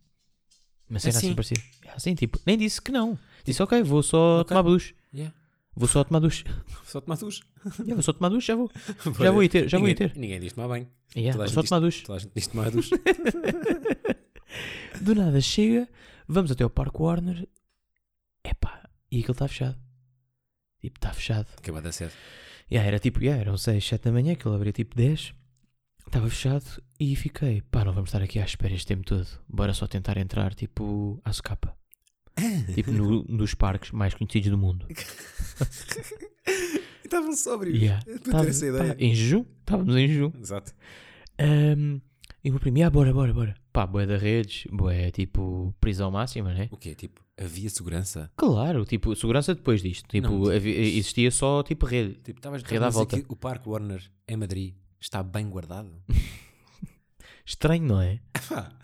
Uma 0.89 0.99
cena 0.99 1.19
assim 1.19 1.27
Assim? 1.29 1.35
parecida. 1.35 1.61
Assim, 1.95 2.15
tipo, 2.15 2.39
nem 2.47 2.57
disse 2.57 2.81
que 2.81 2.91
não. 2.91 3.19
Disse, 3.51 3.63
ok, 3.63 3.83
vou 3.83 4.03
só 4.03 4.41
Ok. 4.41 4.49
tomar 4.49 4.63
duche. 4.63 4.95
Yeah. 5.15 5.35
Vou 5.75 5.89
só 5.89 6.03
tomar 6.05 6.19
duche. 6.21 6.45
Só 6.85 7.01
tomar 7.01 7.17
duche. 7.19 7.43
Yeah, 7.79 7.95
vou 7.95 8.03
só 8.03 8.13
tomar 8.13 8.29
duche, 8.31 8.47
já 8.49 8.57
vou. 8.57 8.71
Já 9.21 9.31
vou 9.31 9.43
ir 9.45 9.49
ter, 9.49 9.69
já 9.69 9.79
vou 9.79 9.89
ir 9.89 9.93
ninguém, 9.93 10.09
ter. 10.09 10.19
Ninguém 10.19 10.41
diz 10.41 10.53
tomar 10.53 10.75
bem. 10.75 10.89
Yeah, 11.15 11.33
Toda 11.33 11.45
a 11.45 11.47
vou 11.47 11.55
só 11.55 11.61
gente 11.61 11.69
tomar 11.69 11.81
duche. 11.81 12.03
Toda 12.05 12.17
a 12.17 12.21
gente 12.21 12.33
diz 12.35 12.47
tomar 12.49 12.71
duche. 12.71 12.91
Do 15.01 15.15
nada 15.15 15.41
chega, 15.41 15.89
vamos 16.27 16.51
até 16.51 16.65
ao 16.65 16.71
Parque 16.71 17.01
Warner. 17.01 17.49
Epá, 18.45 18.89
e 19.11 19.19
aquilo 19.21 19.33
está 19.33 19.47
fechado. 19.47 19.77
Tipo, 20.81 20.99
está 20.99 21.13
fechado. 21.13 21.47
Acabou 21.57 21.81
da 21.83 21.93
cedo. 21.93 22.13
Yeah, 22.71 22.87
era 22.87 22.99
tipo, 22.99 23.23
yeah, 23.23 23.41
eram 23.41 23.57
6, 23.57 23.85
7 23.87 24.05
da 24.05 24.13
manhã, 24.13 24.33
aquilo 24.33 24.55
abria 24.55 24.73
tipo 24.73 24.97
10. 24.97 25.33
Estava 26.07 26.29
fechado 26.29 26.65
e 26.99 27.15
fiquei, 27.15 27.61
pá, 27.63 27.85
não 27.85 27.93
vamos 27.93 28.09
estar 28.11 28.23
aqui 28.23 28.39
à 28.41 28.45
espera 28.45 28.75
este 28.75 28.87
tempo 28.87 29.05
todo. 29.05 29.27
Bora 29.49 29.75
só 29.75 29.87
tentar 29.87 30.17
entrar, 30.17 30.55
tipo, 30.55 31.21
à 31.25 31.33
socapa. 31.33 31.77
tipo, 32.75 32.91
no, 32.93 33.25
nos 33.29 33.55
parques 33.55 33.91
mais 33.93 34.15
conhecidos 34.15 34.51
do 34.51 34.59
mundo. 34.59 34.87
Estavam 37.05 37.35
sóbrios. 37.35 37.79
Yeah. 37.81 38.05
Tava- 38.31 38.49
essa 38.49 38.67
ideia. 38.67 38.95
pá, 38.95 38.97
em 39.03 39.15
jejum, 39.15 39.45
estávamos 39.61 39.97
em 39.97 40.09
jejum. 40.09 40.33
Exato. 40.41 40.75
Ahm, 41.39 42.01
e 42.45 42.51
o 42.51 42.53
meu 42.53 42.61
primo, 42.61 42.83
ah, 42.85 42.91
bora, 42.91 43.13
bora, 43.13 43.33
bora. 43.33 43.55
Pá, 43.73 43.87
boé 43.87 44.07
da 44.07 44.17
redes, 44.19 44.67
boé 44.71 45.11
tipo 45.11 45.75
prisão 45.81 46.11
máxima, 46.11 46.53
né? 46.53 46.69
O 46.71 46.77
quê? 46.77 46.95
Tipo, 46.95 47.23
havia 47.41 47.71
segurança? 47.71 48.31
Claro, 48.37 48.85
tipo, 48.85 49.15
segurança 49.17 49.55
depois 49.55 49.81
disto. 49.83 50.07
Tipo, 50.09 50.29
Não, 50.29 50.51
havia- 50.51 50.79
existia 50.79 51.31
só 51.31 51.63
tipo 51.63 51.87
rede. 51.87 52.15
Tipo, 52.23 52.39
estavas 52.41 52.63
Rede 52.63 52.85
à 52.85 52.91
volta. 52.91 53.19
que 53.21 53.25
o 53.29 53.37
Parque 53.37 53.69
Warner 53.69 54.03
em 54.27 54.37
Madrid 54.37 54.75
está 55.01 55.23
bem 55.23 55.49
guardado? 55.49 55.91
Estranho, 57.49 57.83
não 57.83 57.99
é? 57.99 58.21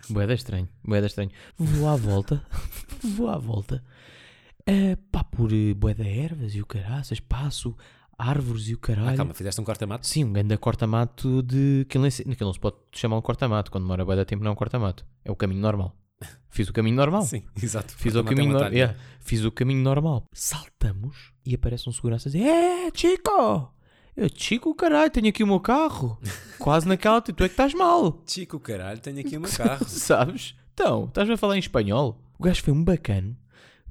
Boeda 0.09 0.33
estranho, 0.33 0.67
boeda 0.83 1.05
estranho. 1.05 1.29
Vou 1.55 1.87
à 1.87 1.95
volta, 1.95 2.43
vou 3.15 3.29
à 3.29 3.37
volta. 3.37 3.83
Eh, 4.65 4.97
pá, 5.11 5.23
por 5.23 5.53
uh, 5.53 5.75
boeda 5.75 6.03
ervas 6.03 6.55
e 6.55 6.61
o 6.63 6.65
caraças, 6.65 7.19
passo, 7.19 7.77
árvores 8.17 8.67
e 8.67 8.73
o 8.73 8.77
ah, 8.77 8.85
caralho. 8.87 9.17
calma, 9.17 9.35
fizeste 9.35 9.61
um 9.61 9.63
corta-mato? 9.63 10.07
Sim, 10.07 10.23
um 10.23 10.33
grande 10.33 10.57
corta-mato 10.57 11.43
de... 11.43 11.85
Aquilo, 11.87 12.05
não 12.41 12.53
se 12.53 12.59
pode 12.59 12.77
chamar 12.91 13.17
um 13.17 13.21
corta-mato. 13.21 13.69
Quando 13.69 13.83
demora 13.83 14.03
boeda 14.03 14.25
tempo 14.25 14.43
não 14.43 14.49
é 14.49 14.53
um 14.53 14.57
corta-mato. 14.57 15.05
É 15.23 15.31
o 15.31 15.35
caminho 15.35 15.61
normal. 15.61 15.95
Fiz 16.49 16.67
o 16.67 16.73
caminho 16.73 16.95
normal. 16.95 17.21
Sim, 17.21 17.43
exato. 17.61 17.93
Fiz 17.95 18.15
o 18.15 18.21
é 18.21 18.23
caminho, 18.23 18.55
atalho. 18.55 18.73
yeah, 18.73 18.97
fiz 19.19 19.45
o 19.45 19.51
caminho 19.51 19.83
normal. 19.83 20.25
Saltamos 20.33 21.33
e 21.45 21.53
aparece 21.53 21.87
um 21.87 21.91
segurança 21.91 22.29
a 22.29 22.31
dizer: 22.31 22.47
É, 22.47 22.89
Chico! 22.91 23.74
Eu, 24.15 24.29
Chico, 24.33 24.73
caralho, 24.75 25.11
tenho 25.11 25.27
aqui 25.27 25.43
o 25.43 25.47
meu 25.47 25.59
carro. 25.59 26.17
Quase 26.57 26.87
naquela, 26.87 27.21
tu 27.21 27.31
é 27.31 27.33
que 27.33 27.43
estás 27.53 27.73
mal. 27.73 28.23
Chico, 28.25 28.59
caralho, 28.59 28.99
tenho 28.99 29.19
aqui 29.19 29.35
o 29.37 29.41
meu 29.41 29.51
carro. 29.51 29.85
Sabes? 29.89 30.55
Então, 30.73 31.05
estás-me 31.05 31.33
a 31.33 31.37
falar 31.37 31.55
em 31.57 31.59
espanhol? 31.59 32.17
O 32.39 32.43
gajo 32.43 32.63
foi 32.63 32.73
um 32.73 32.83
bacano. 32.83 33.35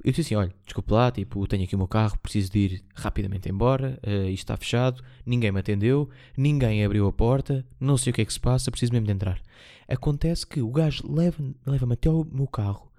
Eu 0.03 0.11
disse 0.13 0.23
assim: 0.23 0.35
olha, 0.35 0.53
desculpe 0.65 0.93
lá, 0.93 1.11
tipo, 1.11 1.47
tenho 1.47 1.65
aqui 1.65 1.75
o 1.75 1.79
meu 1.79 1.89
carro, 1.89 2.19
preciso 2.19 2.51
de 2.53 2.59
ir 2.59 2.85
rapidamente 2.95 3.49
embora, 3.49 3.99
eh, 4.03 4.25
isto 4.31 4.45
está 4.45 4.57
fechado, 4.57 5.03
ninguém 5.25 5.51
me 5.51 5.61
atendeu, 5.61 6.11
ninguém 6.37 6.85
abriu 6.85 7.07
a 7.07 7.13
porta, 7.13 7.65
não 7.81 7.97
sei 7.97 8.11
o 8.11 8.15
que 8.15 8.21
é 8.21 8.25
que 8.25 8.33
se 8.33 8.41
passa, 8.41 8.71
preciso 8.71 8.93
mesmo 8.93 9.07
de 9.07 9.13
entrar. 9.13 9.41
Acontece 9.89 10.47
que 10.47 10.61
o 10.61 10.71
gajo 10.71 11.03
leva- 11.11 11.43
leva-me 11.67 11.95
até 11.95 12.11
ao 12.11 12.23
meu 12.25 12.47
carro, 12.47 12.93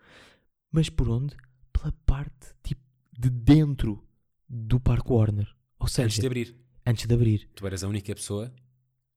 mas 0.71 0.89
por 0.89 1.07
onde? 1.09 1.35
Pela 1.71 1.91
parte, 2.07 2.53
tipo, 2.63 2.81
de 3.17 3.29
dentro 3.29 4.03
do 4.49 4.79
Parque 4.79 5.11
Warner. 5.11 5.47
Ou 5.79 5.87
seja, 5.87 6.05
Antes 6.07 6.19
de 6.19 6.25
abrir, 6.25 6.55
antes 6.85 7.05
de 7.05 7.13
abrir. 7.13 7.49
tu 7.55 7.65
eras 7.65 7.83
a 7.83 7.87
única 7.87 8.13
pessoa. 8.13 8.51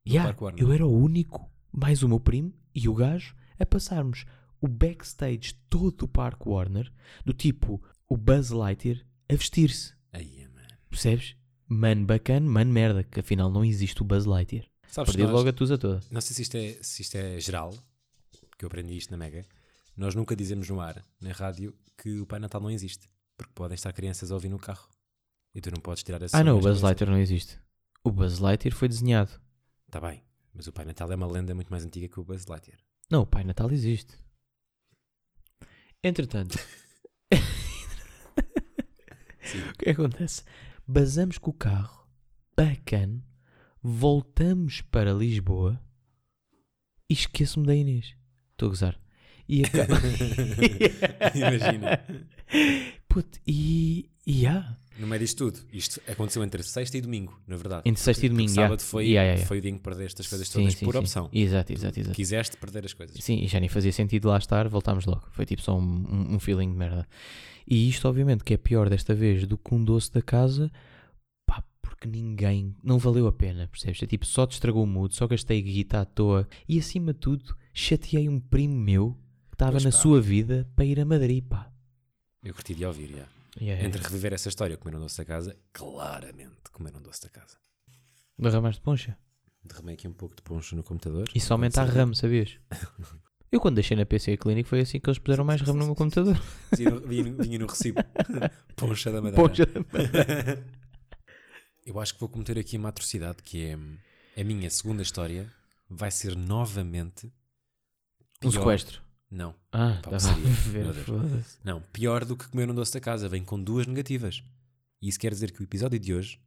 Yeah, 0.06 0.28
Parque 0.30 0.44
Warner. 0.44 0.62
eu 0.64 0.72
era 0.72 0.86
o 0.86 0.96
único, 0.96 1.50
mais 1.72 2.02
o 2.02 2.08
meu 2.08 2.18
primo 2.18 2.52
e 2.74 2.88
o 2.88 2.94
gajo, 2.94 3.34
a 3.58 3.66
passarmos 3.66 4.24
o 4.60 4.66
backstage 4.66 5.54
todo 5.68 5.90
do 5.92 6.08
Parque 6.08 6.48
Warner, 6.48 6.90
do 7.24 7.32
tipo 7.32 7.82
o 8.08 8.16
Buzz 8.16 8.50
Lightyear, 8.50 9.04
a 9.28 9.34
vestir-se. 9.34 9.92
Aí, 10.12 10.48
mano. 10.54 10.68
Percebes? 10.88 11.36
Mano 11.66 12.06
bacana, 12.06 12.48
mano 12.48 12.72
merda, 12.72 13.04
que 13.04 13.20
afinal 13.20 13.50
não 13.50 13.64
existe 13.64 14.00
o 14.00 14.04
Buzz 14.04 14.24
Lightyear. 14.24 14.64
Sabes 14.88 15.10
que 15.10 15.18
Perdi 15.18 15.30
nós, 15.30 15.36
logo 15.36 15.48
a 15.50 15.52
tusa 15.52 15.76
toda. 15.76 16.00
não 16.10 16.20
sei 16.22 16.34
se 16.34 16.42
isto, 16.42 16.56
é, 16.56 16.78
se 16.80 17.02
isto 17.02 17.14
é 17.16 17.38
geral, 17.38 17.74
que 18.56 18.64
eu 18.64 18.68
aprendi 18.68 18.96
isto 18.96 19.10
na 19.10 19.18
Mega. 19.18 19.44
Nós 19.94 20.14
nunca 20.14 20.34
dizemos 20.34 20.68
no 20.70 20.80
ar, 20.80 21.04
na 21.20 21.32
rádio, 21.32 21.74
que 21.96 22.18
o 22.20 22.26
Pai 22.26 22.38
Natal 22.38 22.60
não 22.60 22.70
existe. 22.70 23.10
Porque 23.36 23.52
podem 23.54 23.74
estar 23.74 23.92
crianças 23.92 24.32
a 24.32 24.34
ouvir 24.34 24.48
no 24.48 24.58
carro. 24.58 24.88
E 25.54 25.60
tu 25.60 25.70
não 25.70 25.80
podes 25.80 26.02
tirar 26.02 26.22
essa 26.22 26.36
Ah 26.36 26.44
não, 26.44 26.58
o 26.58 26.60
Buzz 26.60 26.80
Lightyear 26.82 27.10
não 27.10 27.18
existe. 27.18 27.58
O 28.04 28.10
Buzz 28.10 28.38
Lightyear 28.38 28.74
foi 28.76 28.88
desenhado. 28.88 29.30
Está 29.86 30.00
bem. 30.00 30.22
Mas 30.54 30.66
o 30.66 30.72
Pai 30.72 30.84
Natal 30.84 31.10
é 31.12 31.14
uma 31.14 31.26
lenda 31.26 31.54
muito 31.54 31.68
mais 31.68 31.84
antiga 31.84 32.08
que 32.08 32.20
o 32.20 32.24
Buzz 32.24 32.46
Lightyear. 32.46 32.80
Não, 33.10 33.22
o 33.22 33.26
Pai 33.26 33.44
Natal 33.44 33.70
existe. 33.70 34.16
Entretanto, 36.02 36.58
o 39.70 39.78
que 39.78 39.90
acontece? 39.90 40.44
Basamos 40.86 41.38
com 41.38 41.50
o 41.50 41.54
carro, 41.54 42.06
bacana, 42.56 43.24
voltamos 43.82 44.80
para 44.80 45.12
Lisboa 45.12 45.80
e 47.10 47.14
esqueço-me 47.14 47.66
da 47.66 47.74
Inês. 47.74 48.14
Estou 48.52 48.66
a 48.66 48.70
gozar. 48.70 49.00
E 49.48 49.64
acaba... 49.64 49.94
Imagina. 51.34 52.00
Puto, 53.08 53.40
e. 53.46 54.10
E 54.26 54.46
há. 54.46 54.76
No 54.98 55.06
meio 55.06 55.20
disto 55.20 55.50
tudo, 55.50 55.60
isto 55.72 56.00
aconteceu 56.08 56.42
entre 56.42 56.62
sexta 56.62 56.98
e 56.98 57.00
domingo, 57.00 57.40
na 57.46 57.56
verdade. 57.56 57.82
Entre 57.84 58.02
sexta 58.02 58.26
e 58.26 58.28
Porque 58.28 58.34
domingo, 58.34 58.50
yeah. 58.50 58.68
sábado 58.68 58.82
foi, 58.82 59.04
Yeah, 59.04 59.22
yeah, 59.22 59.32
yeah. 59.36 59.46
foi 59.46 59.58
o 59.58 59.60
dia 59.60 59.70
em 59.70 59.76
que 59.76 59.82
perdeste 59.82 60.20
as 60.22 60.26
coisas 60.26 60.48
Sim, 60.48 60.58
todas 60.60 60.74
sim, 60.74 60.84
por 60.84 60.92
sim. 60.92 60.98
opção. 60.98 61.30
Exato, 61.32 61.72
exato, 61.72 62.00
exato. 62.00 62.16
Quiseste 62.16 62.56
perder 62.56 62.84
as 62.84 62.92
coisas. 62.92 63.16
Sim, 63.22 63.38
e 63.38 63.46
já 63.46 63.60
nem 63.60 63.68
fazia 63.68 63.92
sentido 63.92 64.28
lá 64.28 64.36
estar, 64.38 64.66
voltámos 64.68 65.06
logo. 65.06 65.22
Foi 65.30 65.46
tipo 65.46 65.62
só 65.62 65.78
um, 65.78 65.82
um, 65.82 66.34
um 66.34 66.38
feeling 66.40 66.70
de 66.72 66.76
merda. 66.76 67.06
E 67.66 67.88
isto, 67.88 68.08
obviamente, 68.08 68.42
que 68.42 68.54
é 68.54 68.56
pior 68.56 68.88
desta 68.90 69.14
vez 69.14 69.46
do 69.46 69.56
que 69.56 69.72
um 69.74 69.84
doce 69.84 70.12
da 70.12 70.20
casa, 70.20 70.70
pá, 71.46 71.62
porque 71.80 72.08
ninguém, 72.08 72.74
não 72.82 72.98
valeu 72.98 73.26
a 73.28 73.32
pena, 73.32 73.68
percebes? 73.68 74.02
É 74.02 74.06
tipo, 74.06 74.26
só 74.26 74.46
te 74.46 74.52
estragou 74.54 74.82
o 74.82 74.86
mood, 74.86 75.14
só 75.14 75.26
gastei 75.28 75.62
guita 75.62 76.00
à 76.00 76.04
toa 76.04 76.48
e, 76.68 76.78
acima 76.78 77.12
de 77.12 77.20
tudo, 77.20 77.56
chateei 77.72 78.28
um 78.28 78.40
primo 78.40 78.74
meu 78.74 79.16
que 79.48 79.54
estava 79.54 79.78
na 79.78 79.90
pá. 79.90 79.96
sua 79.96 80.20
vida 80.20 80.68
para 80.74 80.84
ir 80.84 80.98
a 80.98 81.04
Madrid, 81.04 81.44
pá. 81.44 81.70
Eu 82.42 82.52
curti 82.52 82.74
de 82.74 82.84
ouvir, 82.84 83.10
já. 83.10 83.37
Yeah, 83.60 83.84
Entre 83.84 84.00
reviver 84.02 84.32
essa 84.32 84.48
história 84.48 84.74
e 84.74 84.76
comer 84.76 84.96
um 84.96 85.00
doce 85.00 85.18
da 85.18 85.24
casa, 85.24 85.56
claramente 85.72 86.70
comer 86.72 86.94
um 86.96 87.02
doce 87.02 87.22
da 87.22 87.28
casa. 87.28 87.56
Derramaste 88.38 88.80
poncha. 88.80 89.18
Derramei 89.64 89.94
aqui 89.94 90.06
um 90.06 90.12
pouco 90.12 90.36
de 90.36 90.42
poncho 90.42 90.76
no 90.76 90.82
computador. 90.84 91.28
Isso 91.34 91.52
aumenta 91.52 91.82
a. 91.82 91.84
RAM, 91.84 92.14
sabias? 92.14 92.58
Eu 93.50 93.60
quando 93.60 93.76
deixei 93.76 93.96
na 93.96 94.04
PC 94.04 94.36
Clinic 94.36 94.68
foi 94.68 94.80
assim 94.80 95.00
que 95.00 95.08
eles 95.08 95.18
puseram 95.18 95.42
mais 95.42 95.60
RAM 95.62 95.72
no 95.74 95.86
meu 95.86 95.94
computador. 95.94 96.38
Vinha 96.76 96.90
no, 96.90 97.00
vinha 97.00 97.24
no- 97.24 97.42
vinha 97.42 97.58
no 97.58 97.66
recibo. 97.66 97.98
Poncha 98.76 99.10
da 99.10 99.22
madeira. 99.22 99.42
Eu 101.84 101.98
acho 101.98 102.14
que 102.14 102.20
vou 102.20 102.28
cometer 102.28 102.58
aqui 102.58 102.76
uma 102.76 102.90
atrocidade 102.90 103.42
que 103.42 103.64
é 103.64 104.40
a 104.40 104.44
minha 104.44 104.68
segunda 104.70 105.02
história 105.02 105.50
vai 105.88 106.10
ser 106.10 106.36
novamente 106.36 107.26
Um 108.44 108.50
pior- 108.50 108.60
sequestro. 108.60 109.00
Não, 109.30 109.54
Ah, 109.72 109.96
estava 109.96 110.16
a 110.16 110.18
ver, 110.70 110.86
não, 111.62 111.82
pior 111.92 112.24
do 112.24 112.34
que 112.34 112.48
comer 112.48 112.70
um 112.70 112.74
doce 112.74 112.94
da 112.94 113.00
casa, 113.00 113.28
vem 113.28 113.44
com 113.44 113.62
duas 113.62 113.86
negativas. 113.86 114.42
E 115.02 115.08
isso 115.08 115.18
quer 115.20 115.30
dizer 115.32 115.52
que 115.52 115.60
o 115.60 115.64
episódio 115.64 115.98
de 115.98 116.14
hoje 116.14 116.40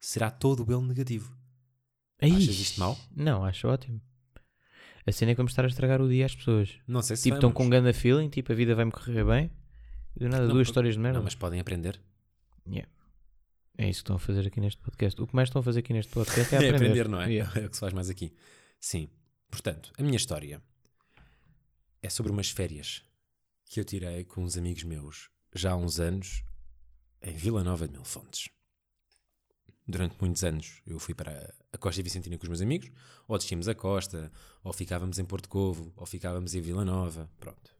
será 0.00 0.30
todo 0.30 0.64
ele 0.72 0.86
negativo. 0.86 1.36
Ai, 2.22 2.30
Achas 2.30 2.58
isto 2.60 2.78
mau? 2.80 2.96
Não, 3.14 3.44
acho 3.44 3.66
ótimo. 3.68 4.00
A 5.04 5.10
cena 5.12 5.32
é 5.32 5.34
que 5.34 5.38
vamos 5.38 5.52
estar 5.52 5.64
a 5.64 5.68
estragar 5.68 6.00
o 6.00 6.08
dia 6.08 6.26
às 6.26 6.34
pessoas. 6.34 6.70
Não 6.86 7.02
sei 7.02 7.16
se 7.16 7.24
Tipo, 7.24 7.36
estão 7.36 7.50
com 7.50 7.64
um 7.64 7.70
ganda 7.70 7.92
feeling, 7.92 8.28
tipo, 8.28 8.52
a 8.52 8.54
vida 8.54 8.74
vai-me 8.74 8.92
correr 8.92 9.24
bem. 9.24 9.50
Do 10.16 10.28
nada, 10.28 10.46
Não, 10.46 10.54
duas 10.54 10.68
histórias 10.68 10.94
de 10.94 11.00
merda. 11.00 11.18
Não, 11.18 11.24
mas 11.24 11.34
podem 11.34 11.58
aprender. 11.60 12.00
Yeah. 12.68 12.88
É 13.78 13.88
isso 13.88 14.00
que 14.00 14.02
estão 14.04 14.16
a 14.16 14.18
fazer 14.18 14.46
aqui 14.46 14.60
neste 14.60 14.80
podcast. 14.80 15.20
O 15.20 15.26
que 15.26 15.34
mais 15.34 15.48
estão 15.48 15.60
a 15.60 15.62
fazer 15.62 15.80
aqui 15.80 15.92
neste 15.92 16.12
podcast 16.12 16.54
é 16.54 16.58
É 16.66 16.68
aprender. 16.70 16.76
aprender, 16.76 17.08
não 17.08 17.20
é? 17.20 17.30
Yeah. 17.32 17.52
É 17.60 17.66
o 17.66 17.70
que 17.70 17.76
se 17.76 17.80
faz 17.80 17.92
mais 17.92 18.10
aqui. 18.10 18.32
Sim. 18.80 19.08
Portanto, 19.50 19.92
a 19.98 20.02
minha 20.02 20.16
história 20.16 20.60
é 22.02 22.08
sobre 22.08 22.32
umas 22.32 22.50
férias 22.50 23.02
que 23.64 23.80
eu 23.80 23.84
tirei 23.84 24.24
com 24.24 24.42
uns 24.42 24.56
amigos 24.56 24.84
meus 24.84 25.30
já 25.54 25.72
há 25.72 25.76
uns 25.76 25.98
anos 25.98 26.42
em 27.22 27.34
Vila 27.34 27.64
Nova 27.64 27.86
de 27.86 27.92
Mil 27.92 28.04
Fontes. 28.04 28.48
Durante 29.86 30.16
muitos 30.20 30.44
anos 30.44 30.82
eu 30.86 30.98
fui 30.98 31.14
para 31.14 31.54
a 31.72 31.78
Costa 31.78 32.02
Vicentina 32.02 32.36
com 32.36 32.44
os 32.44 32.48
meus 32.48 32.60
amigos, 32.60 32.90
ou 33.26 33.38
descíamos 33.38 33.68
a 33.68 33.74
costa, 33.74 34.30
ou 34.62 34.72
ficávamos 34.72 35.18
em 35.18 35.24
Porto 35.24 35.48
Covo, 35.48 35.92
ou 35.96 36.06
ficávamos 36.06 36.54
em 36.54 36.60
Vila 36.60 36.84
Nova, 36.84 37.30
pronto. 37.40 37.74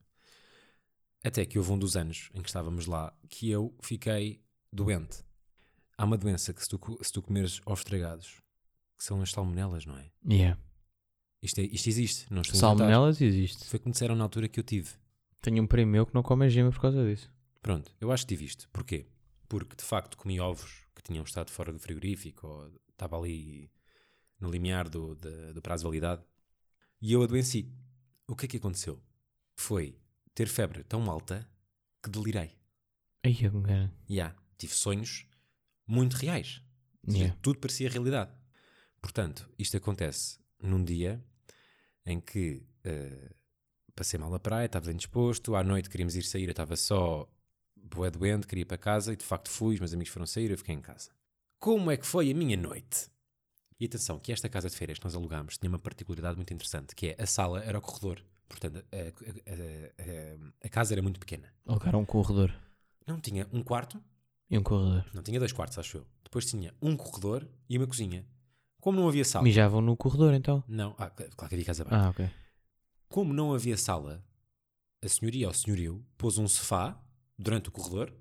Até 1.22 1.44
que 1.44 1.59
houve 1.59 1.72
um 1.72 1.78
dos 1.78 1.96
anos 1.96 2.31
em 2.35 2.40
que 2.40 2.48
estávamos 2.48 2.87
lá 2.87 3.16
que 3.28 3.50
eu 3.50 3.76
fiquei 3.83 4.42
doente. 4.72 5.24
Há 5.96 6.04
uma 6.04 6.16
doença 6.16 6.54
que 6.54 6.62
se 6.62 6.68
tu, 6.68 6.78
se 7.02 7.12
tu 7.12 7.20
comeres 7.20 7.61
ovos 7.66 7.85
que 7.85 9.04
são 9.04 9.20
as 9.20 9.31
salmonelas, 9.31 9.85
não 9.85 9.96
é? 9.96 10.11
Yeah. 10.28 10.61
Isto, 11.42 11.61
é- 11.61 11.64
isto 11.64 11.88
existe, 11.88 12.27
não 12.33 12.42
estou. 12.42 12.59
Salmonelas 12.59 13.20
existe. 13.20 13.64
Foi 13.66 13.79
como 13.79 13.92
disseram 13.92 14.16
na 14.16 14.24
altura 14.24 14.48
que 14.48 14.59
eu 14.59 14.64
tive. 14.64 14.90
Tenho 15.40 15.62
um 15.62 15.66
primo 15.66 15.92
meu 15.92 16.05
que 16.07 16.14
não 16.14 16.22
come 16.22 16.44
a 16.44 16.48
gema 16.48 16.70
por 16.70 16.81
causa 16.81 17.05
disso. 17.09 17.31
Pronto, 17.62 17.94
eu 18.01 18.11
acho 18.11 18.24
que 18.27 18.35
tive 18.35 18.44
isto. 18.44 18.68
Porquê? 18.72 19.07
Porque 19.48 19.77
de 19.77 19.83
facto 19.85 20.16
comi 20.16 20.40
ovos 20.40 20.87
que 20.94 21.03
tinham 21.03 21.24
estado 21.24 21.51
fora 21.51 21.72
do 21.72 21.79
frigorífico 21.79 22.46
ou 22.46 22.72
estava 22.90 23.16
ali 23.16 23.70
no 24.40 24.51
limiar 24.51 24.88
do, 24.88 25.14
da- 25.14 25.53
do 25.53 25.62
prazo 25.62 25.83
de 25.83 25.88
validade 25.88 26.22
e 27.01 27.12
eu 27.12 27.22
adoeci. 27.22 27.72
O 28.27 28.35
que 28.37 28.44
é 28.46 28.48
que 28.48 28.57
aconteceu? 28.57 29.01
Foi 29.57 29.96
ter 30.35 30.48
febre 30.48 30.83
tão 30.85 31.09
alta 31.11 31.48
que 32.03 32.11
delirei. 32.11 32.57
Ai, 33.24 33.37
eu 33.40 33.51
há, 34.20 34.35
tive 34.57 34.74
sonhos 34.74 35.27
muito 35.87 36.14
reais. 36.14 36.62
Yeah. 37.09 37.37
Tudo 37.40 37.59
parecia 37.59 37.88
realidade. 37.88 38.31
Portanto, 39.01 39.48
isto 39.59 39.77
acontece 39.77 40.38
num 40.62 40.83
dia 40.85 41.23
em 42.07 42.21
que 42.21 42.62
eh, 42.85 43.31
passei 43.94 44.18
mal 44.18 44.31
na 44.31 44.38
praia, 44.38 44.66
estava 44.66 44.90
indisposto, 44.92 45.55
à 45.57 45.62
noite 45.62 45.90
queríamos 45.90 46.16
ir 46.16 46.23
sair, 46.23 46.44
eu 46.44 46.51
estava 46.51 46.77
só 46.77 47.29
boé 47.77 48.11
doente, 48.11 48.47
queria 48.47 48.62
ir 48.62 48.64
para 48.66 48.79
casa 48.79 49.12
e 49.12 49.16
de 49.16 49.25
facto 49.25 49.49
fui, 49.51 49.75
os 49.75 49.81
meus 49.81 49.92
amigos 49.94 50.12
foram 50.12 50.27
sair, 50.27 50.51
eu 50.51 50.59
fiquei 50.59 50.75
em 50.75 50.81
casa. 50.81 51.11
Como 51.59 51.90
é 51.90 51.97
que 51.97 52.07
foi 52.07 52.31
a 52.31 52.35
minha 52.35 52.57
noite? 52.57 53.11
E 53.81 53.85
atenção, 53.87 54.18
que 54.18 54.33
esta 54.33 54.49
casa 54.49 54.68
de 54.68 54.77
férias 54.77 54.99
que 54.99 55.05
nós 55.05 55.14
alugámos 55.14 55.57
tinha 55.59 55.68
uma 55.71 55.79
particularidade 55.79 56.37
muito 56.37 56.53
interessante, 56.53 56.94
que 56.94 57.09
é 57.09 57.16
a 57.23 57.27
sala 57.27 57.62
era 57.62 57.79
o 57.79 57.81
corredor. 57.83 58.25
Portanto, 58.49 58.85
a, 58.92 58.97
a- 58.97 59.01
a- 59.01 60.03
a- 60.03 60.66
a 60.66 60.68
casa 60.68 60.94
era 60.94 61.03
muito 61.03 61.21
pequena. 61.21 61.53
Alugaram 61.66 62.01
um 62.01 62.05
corredor. 62.05 62.53
Não 63.07 63.21
tinha 63.21 63.47
um 63.53 63.62
quarto, 63.62 64.03
E 64.51 64.59
um 64.59 64.62
corredor. 64.62 65.05
não 65.14 65.23
tinha 65.23 65.38
dois 65.38 65.53
quartos, 65.53 65.79
acho 65.79 65.99
eu. 65.99 66.07
Depois 66.25 66.44
tinha 66.47 66.75
um 66.83 66.97
corredor 66.97 67.47
e 67.68 67.77
uma 67.79 67.87
cozinha. 67.87 68.27
Como 68.80 69.00
não 69.00 69.08
havia 69.08 69.24
sala. 69.24 69.44
Mijavam 69.44 69.80
no 69.80 69.96
corredor 69.96 70.34
então. 70.34 70.62
Não, 70.68 70.94
ah, 70.98 71.10
claro 71.10 71.48
que 71.48 71.54
havia 71.54 71.64
casa 71.64 71.84
bem. 71.84 71.98
Ah, 71.98 72.10
ok. 72.10 72.30
Como 73.08 73.32
não 73.32 73.54
havia 73.54 73.76
sala, 73.76 74.24
a 75.02 75.08
senhoria 75.08 75.46
ou 75.46 75.52
o 75.52 75.56
senhorio 75.56 76.04
pôs 76.16 76.38
um 76.38 76.46
sofá 76.46 77.00
durante 77.38 77.68
o 77.68 77.72
corredor. 77.72 78.12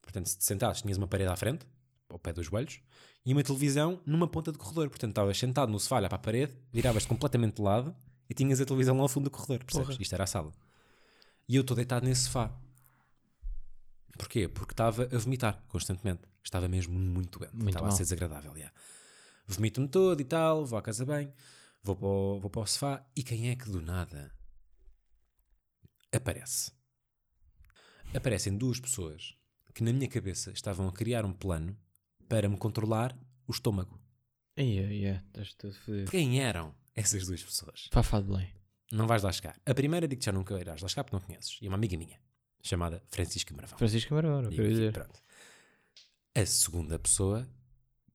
Portanto, 0.00 0.28
se 0.28 0.38
te 0.38 0.44
sentasses, 0.44 0.82
tinhas 0.82 0.98
uma 0.98 1.06
parede 1.06 1.30
à 1.30 1.36
frente, 1.36 1.66
ao 2.08 2.18
pé 2.18 2.32
dos 2.32 2.46
joelhos, 2.46 2.80
e 3.24 3.32
uma 3.32 3.42
televisão 3.42 4.00
numa 4.04 4.26
ponta 4.26 4.50
do 4.50 4.58
corredor. 4.58 4.88
Portanto, 4.88 5.10
estavas 5.10 5.38
sentado 5.38 5.70
no 5.70 5.78
sofá, 5.78 5.96
a 5.96 5.98
olhar 5.98 6.08
para 6.08 6.16
a 6.16 6.22
parede, 6.22 6.52
viravas 6.72 7.06
completamente 7.06 7.56
de 7.56 7.62
lado 7.62 7.94
e 8.28 8.34
tinhas 8.34 8.60
a 8.60 8.64
televisão 8.64 8.96
lá 8.96 9.02
ao 9.02 9.08
fundo 9.08 9.24
do 9.24 9.30
corredor. 9.30 9.64
Percebes? 9.64 9.88
Porra. 9.88 10.02
Isto 10.02 10.14
era 10.14 10.24
a 10.24 10.26
sala. 10.26 10.52
E 11.48 11.56
eu 11.56 11.62
estou 11.62 11.76
deitado 11.76 12.06
nesse 12.06 12.22
sofá. 12.22 12.50
Porquê? 14.18 14.48
Porque 14.48 14.72
estava 14.72 15.04
a 15.04 15.18
vomitar 15.18 15.62
constantemente. 15.68 16.22
Estava 16.42 16.68
mesmo 16.68 16.98
muito 16.98 17.38
doente. 17.38 17.54
Muito 17.54 17.70
estava 17.70 17.88
a 17.88 17.90
ser 17.90 18.02
desagradável. 18.04 18.56
já. 18.56 18.70
Vomito-me 19.46 19.88
todo 19.88 20.20
e 20.20 20.24
tal, 20.24 20.64
vou 20.64 20.78
à 20.78 20.82
casa 20.82 21.04
bem, 21.04 21.32
vou 21.82 21.96
para, 21.96 22.06
o, 22.08 22.40
vou 22.40 22.50
para 22.50 22.62
o 22.62 22.66
sofá 22.66 23.04
e 23.14 23.22
quem 23.22 23.50
é 23.50 23.56
que 23.56 23.68
do 23.70 23.80
nada 23.82 24.32
aparece? 26.12 26.72
Aparecem 28.14 28.56
duas 28.56 28.78
pessoas 28.78 29.34
que 29.74 29.82
na 29.82 29.92
minha 29.92 30.08
cabeça 30.08 30.50
estavam 30.52 30.86
a 30.88 30.92
criar 30.92 31.24
um 31.24 31.32
plano 31.32 31.76
para 32.28 32.48
me 32.48 32.56
controlar 32.56 33.16
o 33.46 33.52
estômago. 33.52 34.00
Ai, 34.56 34.78
ai. 34.78 35.22
Estás 35.26 35.54
todo 35.54 35.74
fodido. 35.74 36.10
Quem 36.10 36.40
eram 36.40 36.74
essas 36.94 37.26
duas 37.26 37.42
pessoas? 37.42 37.88
Fafá 37.90 38.20
de 38.20 38.26
Belém. 38.26 38.52
Não 38.92 39.06
vais 39.06 39.22
lá 39.22 39.32
chegar. 39.32 39.58
A 39.64 39.72
primeira 39.72 40.06
digo 40.06 40.20
que 40.20 40.26
já 40.26 40.32
nunca 40.32 40.58
irás 40.60 40.82
lá 40.82 40.88
chegar 40.88 41.04
porque 41.04 41.16
não 41.16 41.22
conheces. 41.24 41.58
E 41.62 41.66
é 41.66 41.68
uma 41.68 41.76
amiga 41.78 41.96
minha, 41.96 42.20
chamada 42.62 43.02
Francisca 43.08 43.54
Marvão. 43.54 43.78
Francisco 43.78 44.14
Maragona, 44.14 44.50
E 44.52 44.56
quero 44.56 44.68
dizer. 44.68 44.92
pronto. 44.92 45.22
A 46.34 46.44
segunda 46.46 46.98
pessoa, 46.98 47.48